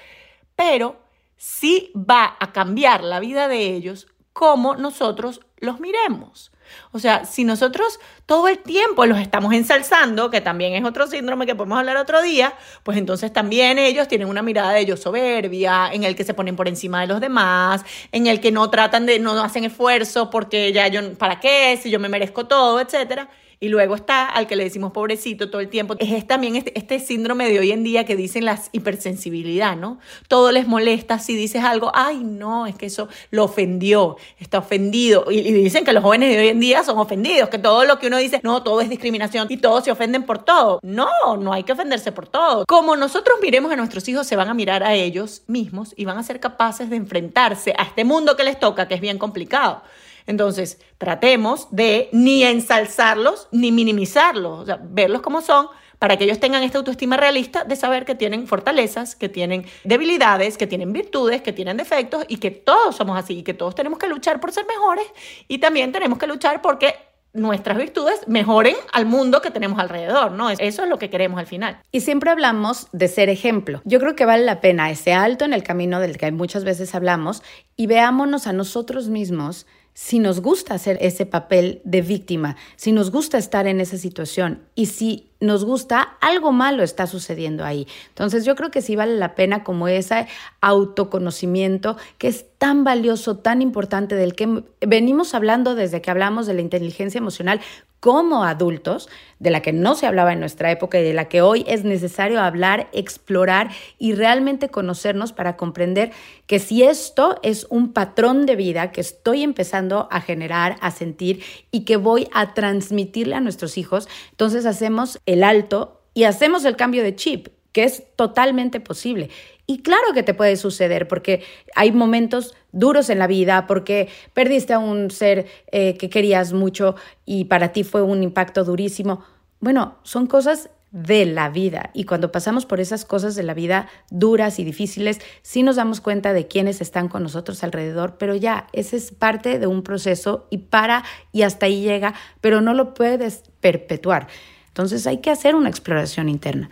Pero 0.56 0.98
sí 1.38 1.92
va 1.96 2.38
a 2.40 2.54
cambiar 2.54 3.04
la 3.04 3.20
vida 3.20 3.48
de 3.48 3.74
ellos 3.74 4.08
como 4.32 4.76
nosotros 4.76 5.42
los 5.58 5.80
miremos. 5.80 6.52
O 6.92 7.00
sea, 7.00 7.26
si 7.26 7.44
nosotros 7.44 8.00
todo 8.26 8.48
el 8.48 8.60
tiempo 8.60 9.06
los 9.06 9.20
estamos 9.20 9.54
ensalzando, 9.54 10.30
que 10.30 10.42
también 10.42 10.74
es 10.74 10.84
otro 10.84 11.08
síndrome 11.08 11.46
que 11.46 11.56
podemos 11.56 11.78
hablar 11.78 11.98
otro 11.98 12.22
día, 12.22 12.54
pues 12.84 12.98
entonces 12.98 13.32
también 13.32 13.78
ellos 13.80 14.08
tienen 14.08 14.28
una 14.28 14.42
mirada 14.42 14.72
de 14.72 14.82
ellos 14.82 15.00
soberbia, 15.00 15.90
en 15.92 16.04
el 16.04 16.16
que 16.16 16.24
se 16.24 16.34
ponen 16.34 16.56
por 16.56 16.68
encima 16.68 17.02
de 17.02 17.08
los 17.08 17.22
demás, 17.22 17.84
en 18.12 18.28
el 18.28 18.40
que 18.40 18.52
no 18.52 18.70
tratan 18.70 19.06
de, 19.06 19.20
no 19.20 19.40
hacen 19.42 19.64
esfuerzo 19.66 20.30
porque 20.30 20.72
ya 20.74 20.88
yo, 20.88 21.14
¿para 21.16 21.40
qué? 21.40 21.80
Si 21.82 21.90
yo 21.90 22.00
me 22.00 22.10
merezco 22.10 22.46
todo, 22.48 22.80
etcétera. 22.80 23.30
Y 23.60 23.70
luego 23.70 23.96
está 23.96 24.28
al 24.28 24.48
que 24.48 24.56
le 24.56 24.64
decimos 24.64 24.92
pobrecito 24.92 25.50
todo 25.50 25.62
el 25.62 25.70
tiempo. 25.70 25.96
Es 26.00 26.28
también 26.28 26.56
este, 26.56 26.78
este, 26.78 27.00
síndrome 27.00 27.48
de 27.50 27.60
hoy 27.60 27.72
en 27.72 27.84
día 27.84 28.06
que 28.06 28.16
dicen 28.16 28.46
las 28.46 28.70
hipersensibilidad, 28.72 29.76
¿no? 29.76 30.00
Todo 30.28 30.52
les 30.52 30.68
molesta 30.68 31.20
si 31.20 31.36
dices 31.36 31.64
algo, 31.64 31.92
ay, 31.94 32.24
no, 32.24 32.68
es 32.68 32.76
que 32.76 32.88
eso 32.88 33.08
lo 33.32 33.46
ofendió, 33.46 34.18
está 34.40 34.60
ofendido. 34.60 35.32
Y, 35.32 35.40
y, 35.40 35.52
dicen 35.54 35.86
que 35.86 35.94
los 35.94 36.04
jóvenes 36.04 36.30
de 36.30 36.40
hoy 36.40 36.48
en 36.50 36.60
día 36.60 36.84
son 36.84 36.98
ofendidos, 36.98 37.50
que 37.50 37.58
todo 37.58 37.86
lo 37.86 38.00
que 38.00 38.08
uno 38.08 38.18
dice, 38.18 38.40
no, 38.44 38.64
todo 38.64 38.82
es 38.82 38.90
discriminación 38.90 39.48
y 39.50 39.58
todos 39.58 39.84
se 39.84 39.92
ofenden 39.92 40.24
por 40.24 40.44
todo. 40.44 40.80
No, 40.84 41.10
no 41.40 41.54
hay 41.54 41.64
que 41.64 41.72
ofenderse 41.72 42.12
por 42.12 42.28
todo. 42.28 42.66
Como 42.68 42.96
nosotros 42.96 43.38
miremos 43.42 43.72
a 43.72 43.76
nuestros 43.76 44.08
hijos, 44.08 44.28
se 44.28 44.36
van 44.36 44.50
a 44.50 44.54
mirar 44.54 44.84
a 44.84 44.94
ellos 44.94 45.44
mismos 45.48 45.94
y 45.96 46.06
van 46.06 46.18
a 46.18 46.24
ser 46.24 46.40
capaces 46.40 46.90
de 46.90 46.96
enfrentarse 46.96 47.74
a 47.78 47.84
este 47.84 48.04
mundo 48.04 48.36
que 48.36 48.44
les 48.44 48.60
toca, 48.60 48.88
que 48.88 48.96
es 48.96 49.02
bien 49.02 49.18
complicado. 49.18 49.82
Entonces, 50.28 50.80
tratemos 50.98 51.68
de 51.72 52.10
ni 52.12 52.44
ensalzarlos 52.44 53.48
ni 53.52 53.72
minimizarlos, 53.72 54.60
o 54.62 54.66
sea, 54.66 54.80
verlos 54.82 55.22
como 55.22 55.42
son 55.42 55.68
para 56.00 56.18
que 56.18 56.26
ellos 56.26 56.40
tengan 56.40 56.64
esta 56.64 56.78
autoestima 56.78 57.18
realista 57.18 57.64
de 57.64 57.76
saber 57.76 58.06
que 58.06 58.16
tienen 58.16 58.48
fortalezas, 58.48 59.16
que 59.16 59.30
tienen 59.30 59.66
debilidades, 59.84 60.58
que 60.58 60.68
tienen 60.68 60.94
virtudes, 60.94 61.42
que 61.42 61.54
tienen 61.54 61.78
defectos 61.78 62.26
y 62.28 62.38
que 62.38 62.52
todos 62.52 62.96
somos 62.96 63.18
así 63.18 63.40
y 63.40 63.44
que 63.44 63.54
todos 63.54 63.76
tenemos 63.76 64.00
que 64.00 64.08
luchar 64.08 64.40
por 64.40 64.52
ser 64.52 64.66
mejores 64.68 65.06
y 65.48 65.60
también 65.60 65.92
tenemos 65.92 66.20
que 66.20 66.28
luchar 66.28 66.62
porque 66.62 66.96
nuestras 67.34 67.78
virtudes 67.78 68.28
mejoren 68.28 68.76
al 68.94 69.06
mundo 69.06 69.42
que 69.42 69.52
tenemos 69.52 69.78
alrededor, 69.78 70.32
¿no? 70.32 70.50
Eso 70.50 70.84
es 70.84 70.90
lo 70.90 70.98
que 70.98 71.10
queremos 71.10 71.38
al 71.38 71.48
final. 71.48 71.82
Y 71.92 72.00
siempre 72.00 72.32
hablamos 72.32 72.88
de 72.94 73.10
ser 73.10 73.28
ejemplo. 73.28 73.82
Yo 73.84 74.00
creo 74.00 74.16
que 74.16 74.26
vale 74.26 74.46
la 74.46 74.62
pena 74.62 74.90
ese 74.90 75.14
alto 75.14 75.44
en 75.44 75.54
el 75.54 75.62
camino 75.62 76.00
del 76.00 76.18
que 76.18 76.32
muchas 76.32 76.64
veces 76.64 76.96
hablamos 76.96 77.44
y 77.76 77.88
veámonos 77.88 78.48
a 78.48 78.54
nosotros 78.54 79.10
mismos 79.10 79.68
si 79.96 80.20
nos 80.20 80.42
gusta 80.42 80.74
hacer 80.74 80.98
ese 81.00 81.26
papel 81.26 81.82
de 81.86 82.02
víctima, 82.02 82.58
si 82.76 82.92
nos 82.92 83.12
gusta 83.12 83.38
estar 83.38 83.66
en 83.66 83.80
esa 83.80 83.98
situación 83.98 84.62
y 84.76 84.88
si 84.88 85.32
nos 85.40 85.64
gusta, 85.64 86.18
algo 86.20 86.52
malo 86.52 86.84
está 86.84 87.08
sucediendo 87.08 87.64
ahí. 87.64 87.88
Entonces 88.10 88.44
yo 88.44 88.56
creo 88.56 88.72
que 88.72 88.82
sí 88.82 88.98
vale 88.98 89.16
la 89.16 89.36
pena 89.36 89.64
como 89.64 89.88
ese 89.88 90.28
autoconocimiento 90.60 91.96
que 92.18 92.28
es 92.28 92.46
tan 92.58 92.84
valioso, 92.84 93.38
tan 93.38 93.62
importante, 93.62 94.16
del 94.16 94.36
que 94.36 94.64
venimos 94.82 95.34
hablando 95.34 95.76
desde 95.76 96.02
que 96.02 96.12
hablamos 96.12 96.46
de 96.46 96.56
la 96.56 96.62
inteligencia 96.62 97.20
emocional 97.20 97.62
como 98.00 98.44
adultos, 98.44 99.10
de 99.40 99.50
la 99.50 99.62
que 99.62 99.74
no 99.74 99.96
se 99.96 100.06
hablaba 100.06 100.34
en 100.34 100.40
nuestra 100.40 100.72
época 100.72 101.00
y 101.00 101.04
de 101.04 101.14
la 101.14 101.28
que 101.28 101.42
hoy 101.42 101.66
es 101.68 101.84
necesario 101.84 102.42
hablar, 102.42 102.88
explorar 102.94 103.72
y 103.98 104.14
realmente 104.14 104.70
conocernos 104.70 105.34
para 105.34 105.58
comprender 105.58 106.12
que 106.48 106.60
si 106.60 106.84
esto 106.84 107.40
es 107.44 107.66
un 107.70 107.94
patrón 107.94 108.46
de 108.46 108.56
vida 108.56 108.92
que 108.92 109.02
estoy 109.02 109.44
empezando 109.44 110.08
a 110.12 110.22
generar, 110.22 110.78
a 110.82 110.92
sentir 110.92 111.44
y 111.72 111.82
que 111.82 111.98
voy 111.98 112.28
a 112.34 112.54
transmitirle 112.54 113.36
a 113.36 113.42
nuestros 113.42 113.78
hijos, 113.78 114.08
entonces 114.32 114.66
hacemos 114.66 115.20
el 115.26 115.44
alto 115.44 116.02
y 116.14 116.24
hacemos 116.24 116.64
el 116.66 116.76
cambio 116.76 117.04
de 117.04 117.16
chip 117.16 117.48
que 117.76 117.84
es 117.84 118.04
totalmente 118.16 118.80
posible. 118.80 119.30
Y 119.68 119.82
claro 119.82 120.14
que 120.14 120.24
te 120.24 120.34
puede 120.34 120.56
suceder 120.56 121.10
porque 121.10 121.44
hay 121.76 121.92
momentos 121.92 122.56
duros 122.76 123.10
en 123.10 123.18
la 123.18 123.26
vida, 123.26 123.66
porque 123.66 124.10
perdiste 124.34 124.74
a 124.74 124.80
un 124.80 125.10
ser 125.10 125.48
eh, 125.72 125.98
que 125.98 126.10
querías 126.10 126.54
mucho 126.54 126.96
y 127.26 127.46
para 127.46 127.72
ti 127.72 127.84
fue 127.84 128.04
un 128.04 128.22
impacto 128.22 128.64
durísimo. 128.64 129.24
Bueno, 129.60 129.96
son 130.04 130.28
cosas 130.28 130.70
de 130.92 131.26
la 131.26 131.50
vida 131.50 131.90
y 131.94 132.06
cuando 132.06 132.32
pasamos 132.32 132.66
por 132.66 132.80
esas 132.80 133.04
cosas 133.04 133.36
de 133.36 133.44
la 133.44 133.54
vida 133.54 133.90
duras 134.12 134.60
y 134.60 134.64
difíciles, 134.64 135.20
sí 135.42 135.64
nos 135.64 135.76
damos 135.76 136.00
cuenta 136.00 136.32
de 136.32 136.48
quiénes 136.48 136.80
están 136.80 137.08
con 137.08 137.24
nosotros 137.24 137.64
alrededor, 137.64 138.18
pero 138.18 138.36
ya, 138.36 138.68
ese 138.72 138.98
es 138.98 139.12
parte 139.12 139.60
de 139.60 139.68
un 139.68 139.82
proceso 139.82 140.48
y 140.50 140.60
para 140.60 141.04
y 141.32 141.42
hasta 141.42 141.66
ahí 141.66 141.82
llega, 141.82 142.14
pero 142.40 142.62
no 142.62 142.74
lo 142.74 142.94
puedes 142.94 143.44
perpetuar. 143.60 144.28
Entonces 144.68 145.08
hay 145.08 145.18
que 145.18 145.32
hacer 145.32 145.56
una 145.56 145.70
exploración 145.70 146.30
interna. 146.30 146.70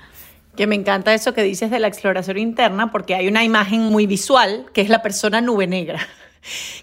Que 0.56 0.68
me 0.68 0.76
encanta 0.76 1.14
eso 1.14 1.34
que 1.34 1.44
dices 1.44 1.72
de 1.72 1.80
la 1.80 1.88
exploración 1.88 2.38
interna, 2.38 2.92
porque 2.92 3.16
hay 3.16 3.28
una 3.28 3.44
imagen 3.44 3.82
muy 3.82 4.06
visual, 4.06 4.66
que 4.74 4.82
es 4.82 4.90
la 4.90 5.02
persona 5.02 5.42
nube 5.42 5.68
negra. 5.68 6.00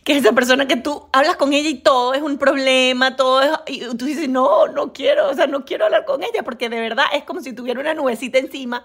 Que 0.04 0.12
es 0.12 0.24
esa 0.24 0.32
persona 0.32 0.66
que 0.66 0.76
tú 0.76 1.04
hablas 1.12 1.36
con 1.36 1.52
ella 1.52 1.68
y 1.68 1.74
todo 1.74 2.14
es 2.14 2.22
un 2.22 2.38
problema, 2.38 3.14
todo 3.14 3.42
es, 3.42 3.50
y 3.66 3.80
tú 3.94 4.06
dices, 4.06 4.26
no, 4.26 4.68
no 4.68 4.94
quiero, 4.94 5.28
o 5.28 5.34
sea, 5.34 5.46
no 5.46 5.66
quiero 5.66 5.84
hablar 5.84 6.06
con 6.06 6.22
ella, 6.22 6.42
porque 6.42 6.70
de 6.70 6.80
verdad 6.80 7.04
es 7.12 7.24
como 7.24 7.42
si 7.42 7.52
tuviera 7.52 7.78
una 7.78 7.92
nubecita 7.92 8.38
encima 8.38 8.82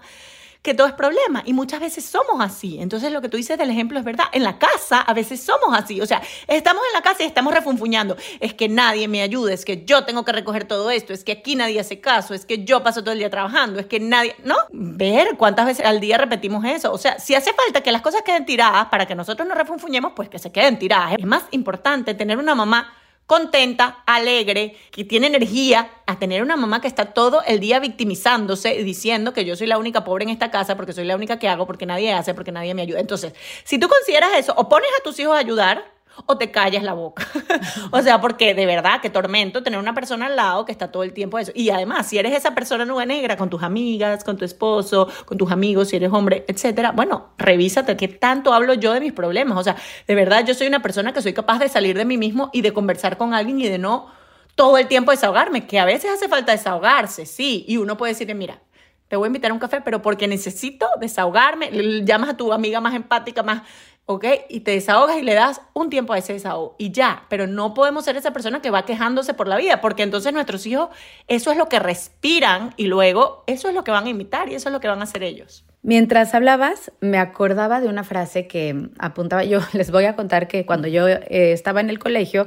que 0.66 0.74
todo 0.74 0.88
es 0.88 0.94
problema. 0.94 1.44
Y 1.46 1.52
muchas 1.52 1.78
veces 1.78 2.04
somos 2.04 2.40
así. 2.40 2.78
Entonces 2.80 3.12
lo 3.12 3.22
que 3.22 3.28
tú 3.28 3.36
dices 3.36 3.56
del 3.56 3.70
ejemplo 3.70 4.00
es 4.00 4.04
verdad. 4.04 4.24
En 4.32 4.42
la 4.42 4.58
casa 4.58 5.00
a 5.00 5.14
veces 5.14 5.40
somos 5.40 5.72
así. 5.72 6.00
O 6.00 6.06
sea, 6.06 6.20
estamos 6.48 6.82
en 6.88 6.92
la 6.92 7.02
casa 7.02 7.22
y 7.22 7.26
estamos 7.26 7.54
refunfuñando. 7.54 8.16
Es 8.40 8.52
que 8.52 8.68
nadie 8.68 9.06
me 9.06 9.22
ayuda, 9.22 9.54
es 9.54 9.64
que 9.64 9.84
yo 9.84 10.04
tengo 10.04 10.24
que 10.24 10.32
recoger 10.32 10.64
todo 10.64 10.90
esto, 10.90 11.12
es 11.12 11.22
que 11.22 11.30
aquí 11.30 11.54
nadie 11.54 11.78
hace 11.78 12.00
caso, 12.00 12.34
es 12.34 12.44
que 12.44 12.64
yo 12.64 12.82
paso 12.82 13.02
todo 13.02 13.12
el 13.12 13.20
día 13.20 13.30
trabajando, 13.30 13.78
es 13.78 13.86
que 13.86 14.00
nadie... 14.00 14.34
¿No? 14.42 14.56
Ver 14.70 15.36
cuántas 15.38 15.66
veces 15.66 15.86
al 15.86 16.00
día 16.00 16.18
repetimos 16.18 16.64
eso. 16.64 16.92
O 16.92 16.98
sea, 16.98 17.20
si 17.20 17.36
hace 17.36 17.52
falta 17.52 17.80
que 17.80 17.92
las 17.92 18.02
cosas 18.02 18.22
queden 18.22 18.44
tiradas 18.44 18.86
para 18.86 19.06
que 19.06 19.14
nosotros 19.14 19.46
nos 19.46 19.56
refunfuñemos, 19.56 20.14
pues 20.16 20.28
que 20.28 20.40
se 20.40 20.50
queden 20.50 20.80
tiradas. 20.80 21.14
Es 21.16 21.24
más 21.24 21.44
importante 21.52 22.14
tener 22.14 22.38
una 22.38 22.56
mamá 22.56 22.92
contenta, 23.26 24.02
alegre, 24.06 24.76
que 24.90 25.04
tiene 25.04 25.26
energía, 25.26 25.90
a 26.06 26.18
tener 26.18 26.42
una 26.42 26.56
mamá 26.56 26.80
que 26.80 26.88
está 26.88 27.06
todo 27.06 27.42
el 27.46 27.58
día 27.60 27.80
victimizándose 27.80 28.76
y 28.76 28.84
diciendo 28.84 29.32
que 29.32 29.44
yo 29.44 29.56
soy 29.56 29.66
la 29.66 29.78
única 29.78 30.04
pobre 30.04 30.24
en 30.24 30.30
esta 30.30 30.50
casa 30.50 30.76
porque 30.76 30.92
soy 30.92 31.04
la 31.04 31.16
única 31.16 31.38
que 31.38 31.48
hago, 31.48 31.66
porque 31.66 31.86
nadie 31.86 32.12
hace, 32.12 32.34
porque 32.34 32.52
nadie 32.52 32.74
me 32.74 32.82
ayuda. 32.82 33.00
Entonces, 33.00 33.32
si 33.64 33.78
tú 33.78 33.88
consideras 33.88 34.30
eso, 34.36 34.54
o 34.56 34.68
pones 34.68 34.88
a 34.98 35.02
tus 35.02 35.18
hijos 35.18 35.34
a 35.34 35.40
ayudar, 35.40 35.95
o 36.24 36.38
te 36.38 36.50
callas 36.50 36.82
la 36.82 36.94
boca. 36.94 37.26
o 37.90 38.00
sea, 38.00 38.20
porque 38.20 38.54
de 38.54 38.64
verdad, 38.64 39.00
que 39.00 39.10
tormento 39.10 39.62
tener 39.62 39.78
una 39.78 39.94
persona 39.94 40.26
al 40.26 40.36
lado 40.36 40.64
que 40.64 40.72
está 40.72 40.90
todo 40.90 41.02
el 41.02 41.12
tiempo 41.12 41.38
eso. 41.38 41.52
Y 41.54 41.70
además, 41.70 42.06
si 42.06 42.18
eres 42.18 42.34
esa 42.34 42.54
persona 42.54 42.84
nube 42.84 43.04
negra 43.04 43.36
con 43.36 43.50
tus 43.50 43.62
amigas, 43.62 44.24
con 44.24 44.36
tu 44.36 44.44
esposo, 44.44 45.08
con 45.26 45.36
tus 45.36 45.50
amigos, 45.52 45.88
si 45.88 45.96
eres 45.96 46.12
hombre, 46.12 46.44
etcétera, 46.48 46.92
bueno, 46.92 47.30
revísate 47.36 47.96
qué 47.96 48.08
tanto 48.08 48.54
hablo 48.54 48.74
yo 48.74 48.94
de 48.94 49.00
mis 49.00 49.12
problemas. 49.12 49.58
O 49.58 49.62
sea, 49.62 49.76
de 50.06 50.14
verdad, 50.14 50.44
yo 50.46 50.54
soy 50.54 50.66
una 50.66 50.80
persona 50.80 51.12
que 51.12 51.22
soy 51.22 51.34
capaz 51.34 51.58
de 51.58 51.68
salir 51.68 51.96
de 51.96 52.04
mí 52.04 52.16
mismo 52.16 52.50
y 52.52 52.62
de 52.62 52.72
conversar 52.72 53.16
con 53.16 53.34
alguien 53.34 53.60
y 53.60 53.68
de 53.68 53.78
no 53.78 54.06
todo 54.54 54.78
el 54.78 54.88
tiempo 54.88 55.10
desahogarme, 55.10 55.66
que 55.66 55.78
a 55.78 55.84
veces 55.84 56.10
hace 56.10 56.28
falta 56.28 56.52
desahogarse, 56.52 57.26
sí. 57.26 57.64
Y 57.68 57.76
uno 57.76 57.96
puede 57.96 58.14
decir, 58.14 58.34
mira, 58.34 58.62
te 59.08 59.16
voy 59.16 59.26
a 59.26 59.28
invitar 59.28 59.50
a 59.50 59.54
un 59.54 59.60
café, 59.60 59.80
pero 59.82 60.02
porque 60.02 60.26
necesito 60.26 60.86
desahogarme, 60.98 61.70
llamas 62.04 62.30
a 62.30 62.36
tu 62.36 62.52
amiga 62.52 62.80
más 62.80 62.94
empática, 62.94 63.42
más 63.42 63.62
¿ok? 64.06 64.24
Y 64.48 64.60
te 64.60 64.70
desahogas 64.70 65.18
y 65.18 65.22
le 65.22 65.34
das 65.34 65.60
un 65.74 65.90
tiempo 65.90 66.12
a 66.12 66.18
ese 66.18 66.32
desahogo 66.32 66.76
y 66.78 66.92
ya, 66.92 67.24
pero 67.28 67.46
no 67.46 67.74
podemos 67.74 68.04
ser 68.04 68.16
esa 68.16 68.32
persona 68.32 68.62
que 68.62 68.70
va 68.70 68.84
quejándose 68.84 69.34
por 69.34 69.48
la 69.48 69.56
vida, 69.56 69.80
porque 69.80 70.04
entonces 70.04 70.32
nuestros 70.32 70.64
hijos 70.66 70.88
eso 71.26 71.50
es 71.50 71.58
lo 71.58 71.68
que 71.68 71.80
respiran 71.80 72.72
y 72.76 72.86
luego 72.86 73.42
eso 73.46 73.68
es 73.68 73.74
lo 73.74 73.84
que 73.84 73.90
van 73.90 74.06
a 74.06 74.08
imitar 74.08 74.48
y 74.48 74.54
eso 74.54 74.68
es 74.68 74.72
lo 74.72 74.80
que 74.80 74.88
van 74.88 75.00
a 75.00 75.04
hacer 75.04 75.22
ellos. 75.22 75.64
Mientras 75.82 76.34
hablabas, 76.34 76.90
me 77.00 77.18
acordaba 77.18 77.80
de 77.80 77.88
una 77.88 78.02
frase 78.02 78.46
que 78.46 78.88
apuntaba 78.98 79.44
yo, 79.44 79.60
les 79.72 79.90
voy 79.90 80.04
a 80.04 80.16
contar 80.16 80.48
que 80.48 80.66
cuando 80.66 80.88
yo 80.88 81.06
eh, 81.08 81.52
estaba 81.52 81.80
en 81.80 81.90
el 81.90 81.98
colegio 81.98 82.46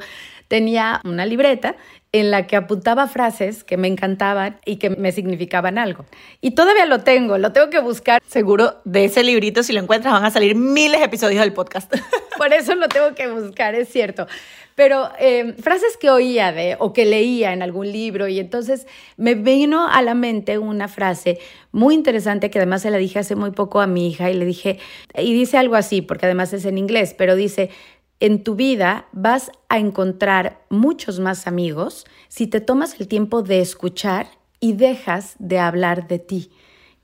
tenía 0.50 1.00
una 1.06 1.26
libreta 1.26 1.78
en 2.12 2.32
la 2.32 2.48
que 2.48 2.56
apuntaba 2.56 3.08
frases 3.08 3.64
que 3.64 3.78
me 3.78 3.88
encantaban 3.88 4.60
y 4.66 4.78
que 4.78 4.90
me 4.90 5.12
significaban 5.12 5.78
algo. 5.78 6.06
Y 6.42 6.52
todavía 6.52 6.88
lo 6.88 7.02
tengo, 7.02 7.38
lo 7.38 7.52
tengo 7.54 7.70
que 7.70 7.80
buscar. 7.80 8.22
Seguro 8.28 8.82
de 8.84 9.06
ese 9.06 9.24
librito, 9.24 9.62
si 9.62 9.74
lo 9.74 9.80
encuentras, 9.80 10.12
van 10.14 10.26
a 10.26 10.32
salir 10.32 10.56
miles 10.56 11.00
de 11.00 11.06
episodios 11.06 11.42
del 11.42 11.54
podcast. 11.54 11.94
Por 12.38 12.52
eso 12.52 12.74
lo 12.74 12.90
tengo 12.90 13.14
que 13.14 13.28
buscar, 13.28 13.76
es 13.76 13.90
cierto. 13.90 14.26
Pero 14.74 15.12
eh, 15.20 15.56
frases 15.62 15.98
que 15.98 16.10
oía 16.10 16.52
de 16.52 16.78
o 16.80 16.94
que 16.94 17.06
leía 17.06 17.54
en 17.54 17.62
algún 17.62 17.92
libro 17.92 18.28
y 18.28 18.40
entonces 18.40 18.88
me 19.18 19.36
vino 19.36 19.88
a 19.88 20.02
la 20.02 20.16
mente 20.16 20.58
una 20.58 20.88
frase 20.88 21.38
muy 21.72 21.94
interesante 21.94 22.50
que 22.50 22.60
además 22.60 22.82
se 22.82 22.90
la 22.90 22.98
dije 22.98 23.20
hace 23.20 23.36
muy 23.36 23.52
poco 23.52 23.82
a 23.82 23.88
mi 23.88 24.08
hija 24.08 24.32
y 24.32 24.36
le 24.36 24.46
dije, 24.46 24.80
y 25.16 25.34
dice 25.34 25.58
algo 25.58 25.76
así, 25.76 26.02
porque 26.02 26.28
además 26.28 26.54
es 26.54 26.64
en 26.64 26.78
inglés, 26.78 27.14
pero 27.16 27.36
dice, 27.36 27.70
en 28.20 28.44
tu 28.44 28.56
vida 28.56 29.08
vas 29.12 29.52
a 29.70 29.80
encontrar 29.80 30.66
muchos 30.70 31.20
más 31.20 31.48
amigos 31.48 32.06
si 32.28 32.48
te 32.48 32.62
tomas 32.62 33.00
el 33.00 33.08
tiempo 33.08 33.42
de 33.42 33.62
escuchar 33.62 34.28
y 34.60 34.74
dejas 34.74 35.36
de 35.40 35.60
hablar 35.60 36.08
de 36.08 36.20
ti. 36.20 36.52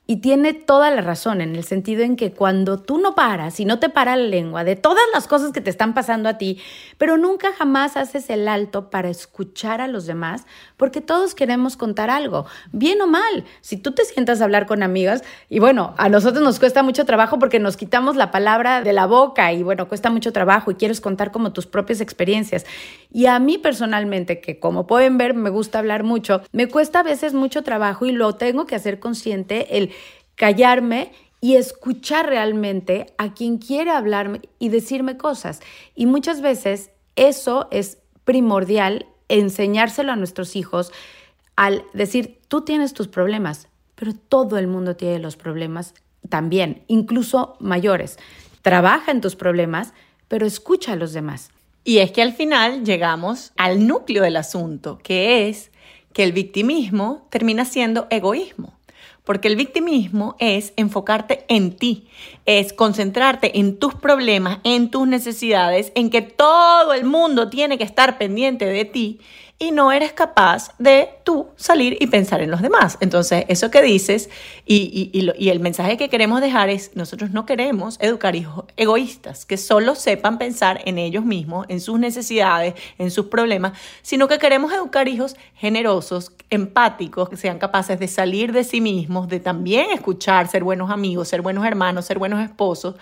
Y 0.08 0.18
tiene 0.18 0.54
toda 0.54 0.92
la 0.92 1.02
razón 1.02 1.42
en 1.42 1.56
el 1.56 1.64
sentido 1.64 2.04
en 2.04 2.16
que 2.16 2.32
cuando 2.32 2.80
tú 2.80 3.00
no 3.00 3.16
paras 3.16 3.60
y 3.60 3.66
no 3.66 3.80
te 3.80 3.90
para 3.90 4.16
la 4.16 4.28
lengua 4.28 4.64
de 4.64 4.76
todas 4.76 5.04
las 5.14 5.28
cosas 5.28 5.52
que 5.52 5.62
te 5.62 5.72
están 5.72 5.96
pasando 5.96 6.30
a 6.30 6.38
ti, 6.38 6.62
pero 7.00 7.18
nunca 7.18 7.54
jamás 7.54 7.98
haces 7.98 8.30
el 8.30 8.48
alto 8.48 8.92
para 8.92 9.10
escuchar 9.10 9.82
a 9.82 9.88
los 9.88 10.06
demás, 10.06 10.46
porque 10.78 11.02
todos 11.02 11.34
queremos 11.34 11.76
contar 11.76 12.12
algo, 12.12 12.46
bien 12.72 13.02
o 13.02 13.08
mal. 13.08 13.46
Si 13.62 13.78
tú 13.78 13.94
te 13.94 14.06
sientas 14.06 14.42
a 14.42 14.44
hablar 14.44 14.68
con 14.68 14.84
amigas, 14.84 15.24
y 15.50 15.58
bueno, 15.58 15.96
a 15.98 16.08
nosotros 16.08 16.44
nos 16.44 16.60
cuesta 16.60 16.84
mucho 16.84 17.06
trabajo 17.06 17.40
porque 17.40 17.60
nos 17.60 17.76
quitamos 17.76 18.16
la 18.16 18.30
palabra 18.30 18.84
de 18.84 18.94
la 18.94 19.08
boca 19.08 19.54
y 19.54 19.64
bueno, 19.64 19.88
cuesta 19.88 20.12
mucho 20.12 20.32
trabajo 20.32 20.70
y 20.70 20.76
quieres 20.76 21.02
contar 21.02 21.32
como 21.32 21.52
tus 21.52 21.66
propias 21.66 22.00
experiencias. 22.00 22.66
Y 23.12 23.26
a 23.26 23.40
mí 23.40 23.58
personalmente, 23.58 24.40
que 24.40 24.60
como 24.60 24.86
pueden 24.86 25.18
ver 25.18 25.34
me 25.34 25.50
gusta 25.50 25.80
hablar 25.80 26.04
mucho, 26.04 26.42
me 26.52 26.68
cuesta 26.68 27.00
a 27.00 27.04
veces 27.04 27.34
mucho 27.34 27.64
trabajo 27.64 28.06
y 28.06 28.12
lo 28.12 28.34
tengo 28.34 28.68
que 28.68 28.76
hacer 28.76 29.00
consciente 29.00 29.78
el 29.78 29.95
callarme 30.36 31.12
y 31.42 31.56
escuchar 31.56 32.28
realmente 32.28 33.08
a 33.18 33.34
quien 33.34 33.58
quiere 33.58 33.92
hablarme 33.92 34.42
y 34.60 34.70
decirme 34.70 35.18
cosas. 35.18 35.62
Y 35.96 36.06
muchas 36.06 36.42
veces 36.42 36.92
eso 37.16 37.68
es 37.72 38.00
primordial 38.24 39.06
enseñárselo 39.30 40.12
a 40.12 40.16
nuestros 40.16 40.56
hijos 40.56 40.92
al 41.56 41.86
decir, 41.94 42.40
tú 42.48 42.62
tienes 42.62 42.94
tus 42.94 43.08
problemas, 43.08 43.68
pero 43.96 44.14
todo 44.14 44.58
el 44.58 44.68
mundo 44.68 44.96
tiene 44.96 45.20
los 45.20 45.38
problemas 45.38 45.94
también, 46.30 46.84
incluso 46.88 47.56
mayores. 47.60 48.18
Trabaja 48.62 49.12
en 49.12 49.22
tus 49.22 49.36
problemas, 49.36 49.94
pero 50.28 50.46
escucha 50.46 50.94
a 50.94 50.96
los 50.98 51.14
demás. 51.14 51.52
Y 51.84 52.00
es 52.00 52.12
que 52.12 52.22
al 52.22 52.34
final 52.34 52.84
llegamos 52.84 53.54
al 53.56 53.88
núcleo 53.88 54.24
del 54.24 54.38
asunto, 54.38 55.00
que 55.04 55.48
es 55.48 55.72
que 56.14 56.24
el 56.24 56.34
victimismo 56.34 57.28
termina 57.30 57.64
siendo 57.64 58.08
egoísmo. 58.10 58.74
Porque 59.26 59.48
el 59.50 59.56
victimismo 59.56 60.36
es 60.40 60.72
enfocarte 60.78 61.46
en 61.50 61.76
ti, 61.76 62.08
es 62.46 62.72
concentrarte 62.72 63.60
en 63.60 63.78
tus 63.78 63.96
problemas, 63.96 64.60
en 64.64 64.90
tus 64.90 65.08
necesidades, 65.08 65.92
en 65.96 66.10
que 66.10 66.22
todo 66.22 66.94
el 66.94 67.06
mundo 67.06 67.50
tiene 67.50 67.78
que 67.78 67.84
estar 67.84 68.18
pendiente 68.18 68.66
de 68.66 68.86
ti 68.86 69.20
y 69.58 69.72
no 69.72 69.94
eres 69.94 70.12
capaz 70.12 70.72
de 70.80 71.10
tú 71.24 71.48
salir 71.56 71.98
y 72.02 72.08
pensar 72.08 72.42
en 72.42 72.52
los 72.52 72.62
demás. 72.62 72.98
Entonces, 73.00 73.46
eso 73.48 73.72
que 73.72 73.82
dices 73.82 74.30
y, 74.66 75.10
y, 75.14 75.50
el 75.50 75.60
mensaje 75.62 75.96
que 75.96 76.10
queremos 76.10 76.42
dejar 76.42 76.70
es, 76.70 76.92
nosotros 76.96 77.32
no 77.32 77.46
queremos 77.46 77.98
educar 78.02 78.36
hijos 78.36 78.66
egoístas, 78.76 79.46
que 79.46 79.56
solo 79.56 79.96
sepan 79.96 80.38
pensar 80.38 80.82
en 80.86 80.98
ellos 80.98 81.24
mismos, 81.24 81.66
en 81.70 81.80
sus 81.80 81.98
necesidades, 82.00 82.74
en 82.98 83.12
sus 83.12 83.28
problemas, 83.28 83.74
sino 84.02 84.28
que 84.28 84.40
queremos 84.40 84.74
educar 84.74 85.08
hijos 85.08 85.38
generosos, 85.56 86.34
empáticos, 86.50 87.30
que 87.30 87.38
sean 87.38 87.58
capaces 87.58 87.98
de 87.98 88.10
salir 88.10 88.52
de 88.52 88.66
sí 88.66 88.82
mismos, 88.82 89.30
de 89.30 89.40
también 89.40 89.92
escuchar, 89.92 90.50
ser 90.50 90.66
buenos 90.66 90.92
amigos, 90.92 91.30
ser 91.30 91.42
buenos 91.42 91.66
hermanos, 91.66 92.06
ser 92.06 92.20
buenos 92.20 92.44
esposos. 92.44 92.96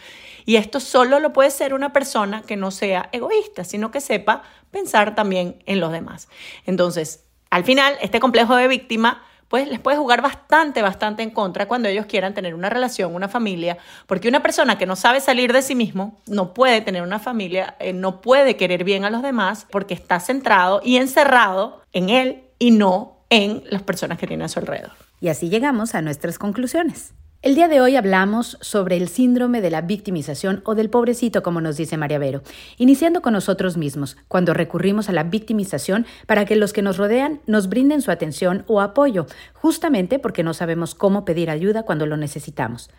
Y 0.46 0.58
esto 0.58 0.80
solo 0.80 1.20
lo 1.20 1.34
puede 1.34 1.52
ser 1.52 1.74
una 1.74 1.94
persona 1.94 2.42
que 2.42 2.56
no 2.56 2.72
sea 2.72 3.10
egoísta, 3.12 3.64
sino 3.64 3.92
que 3.92 4.02
sepa 4.02 4.44
pensar 4.72 5.16
también 5.16 5.62
en 5.66 5.80
los 5.80 5.92
demás. 5.92 6.28
Entonces, 6.66 7.26
al 7.50 7.64
final, 7.64 7.96
este 8.02 8.20
complejo 8.20 8.56
de 8.56 8.68
víctima 8.68 9.24
pues 9.54 9.68
les 9.68 9.80
puede 9.80 9.98
jugar 9.98 10.24
bastante, 10.24 10.82
bastante 10.82 11.22
en 11.22 11.30
contra 11.30 11.68
cuando 11.68 11.88
ellos 11.88 12.08
quieran 12.08 12.34
tener 12.34 12.56
una 12.56 12.72
relación, 12.72 13.14
una 13.14 13.30
familia, 13.30 13.78
porque 14.08 14.28
una 14.28 14.42
persona 14.42 14.80
que 14.80 14.88
no 14.88 14.96
sabe 14.96 15.22
salir 15.22 15.54
de 15.54 15.62
sí 15.62 15.76
mismo 15.76 16.18
no 16.26 16.56
puede 16.56 16.82
tener 16.82 17.04
una 17.04 17.20
familia, 17.20 17.76
eh, 17.80 17.94
no 17.94 18.20
puede 18.20 18.58
querer 18.58 18.84
bien 18.84 19.06
a 19.06 19.12
los 19.12 19.22
demás 19.22 19.68
porque 19.70 19.94
está 19.94 20.20
centrado 20.20 20.82
y 20.84 20.98
encerrado 20.98 21.84
en 21.92 22.10
él 22.10 22.46
y 22.58 22.72
no 22.72 23.20
en 23.30 23.64
las 23.70 23.84
personas 23.84 24.18
que 24.18 24.26
tiene 24.26 24.44
a 24.44 24.48
su 24.48 24.58
alrededor. 24.58 24.94
Y 25.22 25.28
así 25.28 25.50
llegamos 25.50 25.94
a 25.94 26.02
nuestras 26.02 26.40
conclusiones. 26.40 27.14
El 27.44 27.56
día 27.56 27.68
de 27.68 27.82
hoy 27.82 27.98
hablamos 27.98 28.58
sobre 28.62 28.96
el 28.96 29.10
síndrome 29.10 29.60
de 29.60 29.70
la 29.70 29.82
victimización 29.82 30.62
o 30.64 30.76
del 30.76 30.90
pobrecito, 30.90 31.44
como 31.44 31.60
nos 31.60 31.76
dice 31.76 31.98
María 31.98 32.18
Vero, 32.18 32.42
iniciando 32.78 33.22
con 33.22 33.34
nosotros 33.34 33.76
mismos, 33.76 34.16
cuando 34.30 34.54
recurrimos 34.54 35.10
a 35.10 35.12
la 35.12 35.24
victimización 35.24 36.06
para 36.26 36.46
que 36.46 36.56
los 36.56 36.72
que 36.72 36.82
nos 36.82 36.96
rodean 36.96 37.42
nos 37.46 37.68
brinden 37.68 38.02
su 38.02 38.12
atención 38.12 38.64
o 38.68 38.80
apoyo, 38.80 39.28
justamente 39.52 40.20
porque 40.20 40.42
no 40.42 40.54
sabemos 40.54 40.96
cómo 40.96 41.26
pedir 41.26 41.50
ayuda 41.50 41.84
cuando 41.84 42.06
lo 42.06 42.16
necesitamos. 42.16 42.90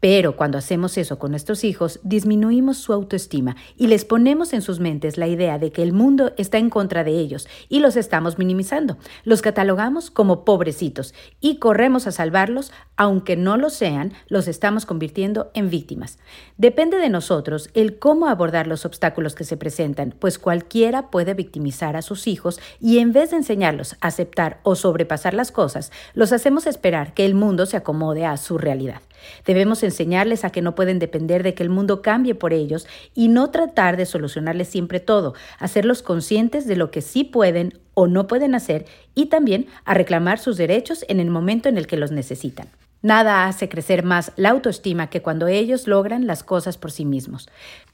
Pero 0.00 0.34
cuando 0.34 0.58
hacemos 0.58 0.98
eso 0.98 1.20
con 1.20 1.30
nuestros 1.30 1.62
hijos, 1.62 2.00
disminuimos 2.02 2.78
su 2.78 2.92
autoestima 2.92 3.54
y 3.76 3.86
les 3.86 4.04
ponemos 4.04 4.52
en 4.52 4.62
sus 4.62 4.80
mentes 4.80 5.16
la 5.16 5.28
idea 5.28 5.60
de 5.60 5.70
que 5.70 5.84
el 5.84 5.92
mundo 5.92 6.32
está 6.36 6.58
en 6.58 6.70
contra 6.70 7.04
de 7.04 7.12
ellos 7.12 7.46
y 7.68 7.78
los 7.78 7.94
estamos 7.94 8.36
minimizando. 8.36 8.98
Los 9.22 9.42
catalogamos 9.42 10.10
como 10.10 10.44
pobrecitos 10.44 11.14
y 11.40 11.58
corremos 11.58 12.08
a 12.08 12.10
salvarlos, 12.10 12.72
aunque 12.96 13.36
no 13.36 13.56
lo 13.56 13.70
sean 13.70 13.91
los 14.28 14.48
estamos 14.48 14.86
convirtiendo 14.86 15.50
en 15.54 15.70
víctimas. 15.70 16.18
Depende 16.56 16.98
de 16.98 17.08
nosotros 17.08 17.70
el 17.74 17.98
cómo 17.98 18.26
abordar 18.28 18.66
los 18.66 18.84
obstáculos 18.84 19.34
que 19.34 19.44
se 19.44 19.56
presentan, 19.56 20.14
pues 20.18 20.38
cualquiera 20.38 21.10
puede 21.10 21.34
victimizar 21.34 21.96
a 21.96 22.02
sus 22.02 22.26
hijos 22.26 22.60
y 22.80 22.98
en 22.98 23.12
vez 23.12 23.30
de 23.30 23.36
enseñarlos 23.36 23.94
a 24.00 24.08
aceptar 24.08 24.60
o 24.62 24.74
sobrepasar 24.74 25.34
las 25.34 25.52
cosas, 25.52 25.92
los 26.14 26.32
hacemos 26.32 26.66
esperar 26.66 27.14
que 27.14 27.24
el 27.24 27.34
mundo 27.34 27.66
se 27.66 27.76
acomode 27.76 28.24
a 28.24 28.36
su 28.36 28.58
realidad. 28.58 29.02
Debemos 29.46 29.82
enseñarles 29.82 30.44
a 30.44 30.50
que 30.50 30.62
no 30.62 30.74
pueden 30.74 30.98
depender 30.98 31.42
de 31.42 31.54
que 31.54 31.62
el 31.62 31.70
mundo 31.70 32.02
cambie 32.02 32.34
por 32.34 32.52
ellos 32.52 32.86
y 33.14 33.28
no 33.28 33.50
tratar 33.50 33.96
de 33.96 34.06
solucionarles 34.06 34.68
siempre 34.68 35.00
todo, 35.00 35.34
hacerlos 35.58 36.02
conscientes 36.02 36.66
de 36.66 36.76
lo 36.76 36.90
que 36.90 37.02
sí 37.02 37.24
pueden 37.24 37.78
o 37.94 38.06
no 38.06 38.26
pueden 38.26 38.54
hacer 38.54 38.86
y 39.14 39.26
también 39.26 39.66
a 39.84 39.94
reclamar 39.94 40.38
sus 40.38 40.56
derechos 40.56 41.04
en 41.08 41.20
el 41.20 41.30
momento 41.30 41.68
en 41.68 41.78
el 41.78 41.86
que 41.86 41.96
los 41.96 42.10
necesitan. 42.10 42.68
Nada 43.02 43.48
hace 43.48 43.68
crecer 43.68 44.04
más 44.04 44.30
la 44.36 44.50
autoestima 44.50 45.10
que 45.10 45.22
cuando 45.22 45.48
ellos 45.48 45.88
logran 45.88 46.28
las 46.28 46.44
cosas 46.44 46.78
por 46.78 46.92
sí 46.92 47.04
mismos. 47.04 47.48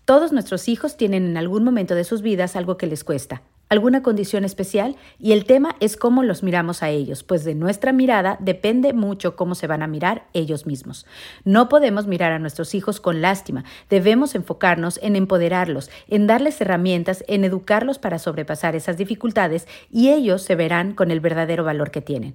Todos 0.05 0.33
nuestros 0.33 0.69
hijos 0.69 0.99
tienen 0.99 1.25
en 1.25 1.37
algún 1.39 1.65
momento 1.65 1.95
de 1.95 2.05
sus 2.05 2.21
vidas 2.21 2.57
algo 2.57 2.77
que 2.77 2.87
les 2.87 3.05
cuesta, 3.05 3.43
alguna 3.69 4.03
condición 4.03 4.45
especial 4.45 4.97
y 5.19 5.33
el 5.33 5.45
tema 5.45 5.77
es 5.81 5.97
cómo 5.97 6.23
los 6.23 6.43
miramos 6.43 6.83
a 6.83 6.91
ellos, 6.91 7.23
pues 7.23 7.45
de 7.45 7.55
nuestra 7.55 7.93
mirada 7.93 8.37
depende 8.41 8.93
mucho 8.93 9.37
cómo 9.37 9.55
se 9.55 9.67
van 9.67 9.83
a 9.83 9.87
mirar 9.87 10.27
ellos 10.33 10.67
mismos. 10.67 11.07
No 11.45 11.69
podemos 11.69 12.07
mirar 12.07 12.33
a 12.33 12.39
nuestros 12.39 12.75
hijos 12.75 13.01
con 13.01 13.21
lástima, 13.21 13.65
debemos 13.91 14.35
enfocarnos 14.35 14.99
en 15.03 15.17
empoderarlos, 15.17 15.91
en 16.09 16.27
darles 16.27 16.61
herramientas, 16.61 17.25
en 17.29 17.45
educarlos 17.45 17.99
para 17.99 18.19
sobrepasar 18.19 18.75
esas 18.75 18.97
dificultades 18.97 19.67
y 19.91 20.09
ellos 20.11 20.43
se 20.43 20.55
verán 20.55 20.95
con 20.95 21.11
el 21.11 21.21
verdadero 21.21 21.65
valor 21.65 21.91
que 21.91 22.01
tienen. 22.01 22.35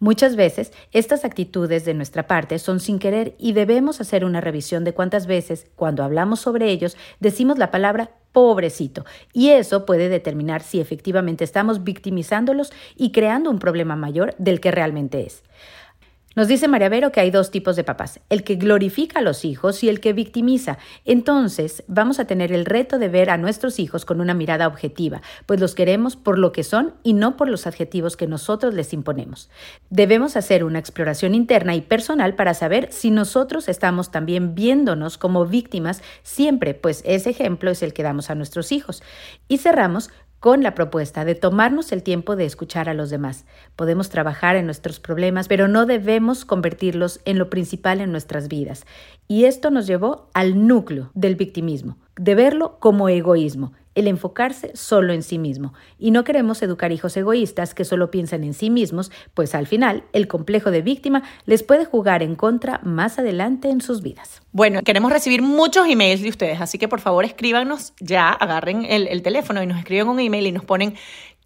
Muchas 0.00 0.36
veces 0.36 0.72
estas 0.92 1.24
actitudes 1.24 1.84
de 1.84 1.94
nuestra 1.94 2.26
parte 2.26 2.58
son 2.58 2.80
sin 2.80 2.98
querer 2.98 3.34
y 3.38 3.52
debemos 3.52 4.00
hacer 4.00 4.24
una 4.24 4.40
revisión 4.40 4.84
de 4.84 4.92
cuántas 4.92 5.26
veces, 5.26 5.66
cuando 5.76 6.04
hablamos 6.04 6.40
sobre 6.40 6.70
ellos, 6.70 6.96
decimos 7.20 7.58
la 7.58 7.70
palabra 7.70 8.10
pobrecito. 8.34 9.06
Y 9.32 9.50
eso 9.50 9.86
puede 9.86 10.10
determinar 10.10 10.62
si 10.62 10.80
efectivamente 10.80 11.44
estamos 11.44 11.84
victimizándolos 11.84 12.72
y 12.96 13.12
creando 13.12 13.48
un 13.48 13.60
problema 13.60 13.96
mayor 13.96 14.34
del 14.36 14.60
que 14.60 14.72
realmente 14.72 15.24
es. 15.24 15.42
Nos 16.36 16.48
dice 16.48 16.66
María 16.66 16.88
Vero 16.88 17.12
que 17.12 17.20
hay 17.20 17.30
dos 17.30 17.52
tipos 17.52 17.76
de 17.76 17.84
papás, 17.84 18.18
el 18.28 18.42
que 18.42 18.56
glorifica 18.56 19.20
a 19.20 19.22
los 19.22 19.44
hijos 19.44 19.84
y 19.84 19.88
el 19.88 20.00
que 20.00 20.12
victimiza. 20.12 20.78
Entonces, 21.04 21.84
vamos 21.86 22.18
a 22.18 22.26
tener 22.26 22.52
el 22.52 22.64
reto 22.64 22.98
de 22.98 23.08
ver 23.08 23.30
a 23.30 23.36
nuestros 23.36 23.78
hijos 23.78 24.04
con 24.04 24.20
una 24.20 24.34
mirada 24.34 24.66
objetiva, 24.66 25.22
pues 25.46 25.60
los 25.60 25.76
queremos 25.76 26.16
por 26.16 26.38
lo 26.38 26.50
que 26.50 26.64
son 26.64 26.94
y 27.04 27.12
no 27.12 27.36
por 27.36 27.48
los 27.48 27.68
adjetivos 27.68 28.16
que 28.16 28.26
nosotros 28.26 28.74
les 28.74 28.92
imponemos. 28.92 29.48
Debemos 29.90 30.36
hacer 30.36 30.64
una 30.64 30.80
exploración 30.80 31.36
interna 31.36 31.76
y 31.76 31.82
personal 31.82 32.34
para 32.34 32.54
saber 32.54 32.88
si 32.90 33.12
nosotros 33.12 33.68
estamos 33.68 34.10
también 34.10 34.56
viéndonos 34.56 35.18
como 35.18 35.46
víctimas 35.46 36.02
siempre, 36.24 36.74
pues 36.74 37.02
ese 37.06 37.30
ejemplo 37.30 37.70
es 37.70 37.82
el 37.84 37.92
que 37.92 38.02
damos 38.02 38.30
a 38.30 38.34
nuestros 38.34 38.72
hijos. 38.72 39.04
Y 39.46 39.58
cerramos 39.58 40.10
con 40.44 40.62
la 40.62 40.74
propuesta 40.74 41.24
de 41.24 41.34
tomarnos 41.34 41.90
el 41.90 42.02
tiempo 42.02 42.36
de 42.36 42.44
escuchar 42.44 42.90
a 42.90 42.92
los 42.92 43.08
demás. 43.08 43.46
Podemos 43.76 44.10
trabajar 44.10 44.56
en 44.56 44.66
nuestros 44.66 45.00
problemas, 45.00 45.48
pero 45.48 45.68
no 45.68 45.86
debemos 45.86 46.44
convertirlos 46.44 47.22
en 47.24 47.38
lo 47.38 47.48
principal 47.48 48.02
en 48.02 48.12
nuestras 48.12 48.48
vidas. 48.48 48.84
Y 49.26 49.46
esto 49.46 49.70
nos 49.70 49.86
llevó 49.86 50.28
al 50.34 50.66
núcleo 50.66 51.10
del 51.14 51.36
victimismo, 51.36 51.96
de 52.16 52.34
verlo 52.34 52.76
como 52.78 53.08
egoísmo. 53.08 53.72
El 53.94 54.08
enfocarse 54.08 54.72
solo 54.74 55.12
en 55.12 55.22
sí 55.22 55.38
mismo. 55.38 55.74
Y 55.98 56.10
no 56.10 56.24
queremos 56.24 56.62
educar 56.62 56.92
hijos 56.92 57.16
egoístas 57.16 57.74
que 57.74 57.84
solo 57.84 58.10
piensan 58.10 58.44
en 58.44 58.54
sí 58.54 58.70
mismos, 58.70 59.10
pues 59.34 59.54
al 59.54 59.66
final 59.66 60.04
el 60.12 60.28
complejo 60.28 60.70
de 60.70 60.82
víctima 60.82 61.22
les 61.46 61.62
puede 61.62 61.84
jugar 61.84 62.22
en 62.22 62.34
contra 62.34 62.80
más 62.82 63.18
adelante 63.18 63.70
en 63.70 63.80
sus 63.80 64.02
vidas. 64.02 64.42
Bueno, 64.52 64.82
queremos 64.82 65.12
recibir 65.12 65.42
muchos 65.42 65.86
emails 65.88 66.22
de 66.22 66.28
ustedes, 66.28 66.60
así 66.60 66.78
que 66.78 66.88
por 66.88 67.00
favor 67.00 67.24
escríbanos 67.24 67.92
ya, 68.00 68.30
agarren 68.30 68.84
el, 68.84 69.08
el 69.08 69.22
teléfono 69.22 69.62
y 69.62 69.66
nos 69.66 69.78
escriben 69.78 70.08
un 70.08 70.20
email 70.20 70.46
y 70.46 70.52
nos 70.52 70.64
ponen 70.64 70.94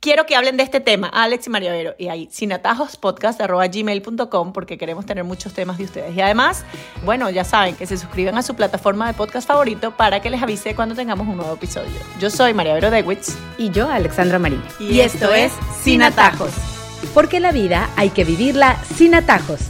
Quiero 0.01 0.27
que 0.27 0.37
hablen 0.37 0.57
de 0.57 0.63
este 0.63 0.79
tema, 0.79 1.09
Alex 1.09 1.49
y 1.49 1.51
María 1.51 1.73
Vero. 1.73 1.97
Y 1.99 2.07
ahí, 2.09 2.29
sinatajospodcast.gmail.com 2.31 4.53
porque 4.53 4.79
queremos 4.79 5.05
tener 5.07 5.25
muchos 5.25 5.53
temas 5.55 5.77
de 5.79 5.85
ustedes. 5.85 6.15
Y 6.15 6.21
además, 6.21 6.65
bueno, 7.05 7.29
ya 7.31 7.43
saben 7.43 7.75
que 7.75 7.85
se 7.85 7.97
suscriban 7.97 8.39
a 8.39 8.43
su 8.43 8.55
plataforma 8.55 9.09
de 9.09 9.15
podcast 9.15 9.49
favorito 9.49 9.97
para 9.97 10.21
que 10.21 10.31
les 10.31 10.41
avise 10.41 10.77
cuando 10.77 10.95
tengamos 10.95 11.27
un 11.27 11.37
nuevo 11.37 11.55
episodio. 11.55 11.91
Yo 12.21 12.31
soy 12.31 12.55
María 12.55 12.75
Vero 12.75 12.93
Dewitz. 12.93 13.37
Y 13.59 13.71
yo, 13.71 13.89
Alexandra 13.89 14.39
Marín. 14.39 14.63
Y, 14.79 15.01
esto 15.01 15.35
es 15.35 15.53
Sin 15.83 16.05
Atajos. 16.05 16.53
Porque 17.13 17.41
la 17.41 17.51
vida 17.51 17.91
hay 17.97 18.11
que 18.11 18.23
vivirla 18.23 18.81
sin 18.95 19.17
atajos. 19.17 19.63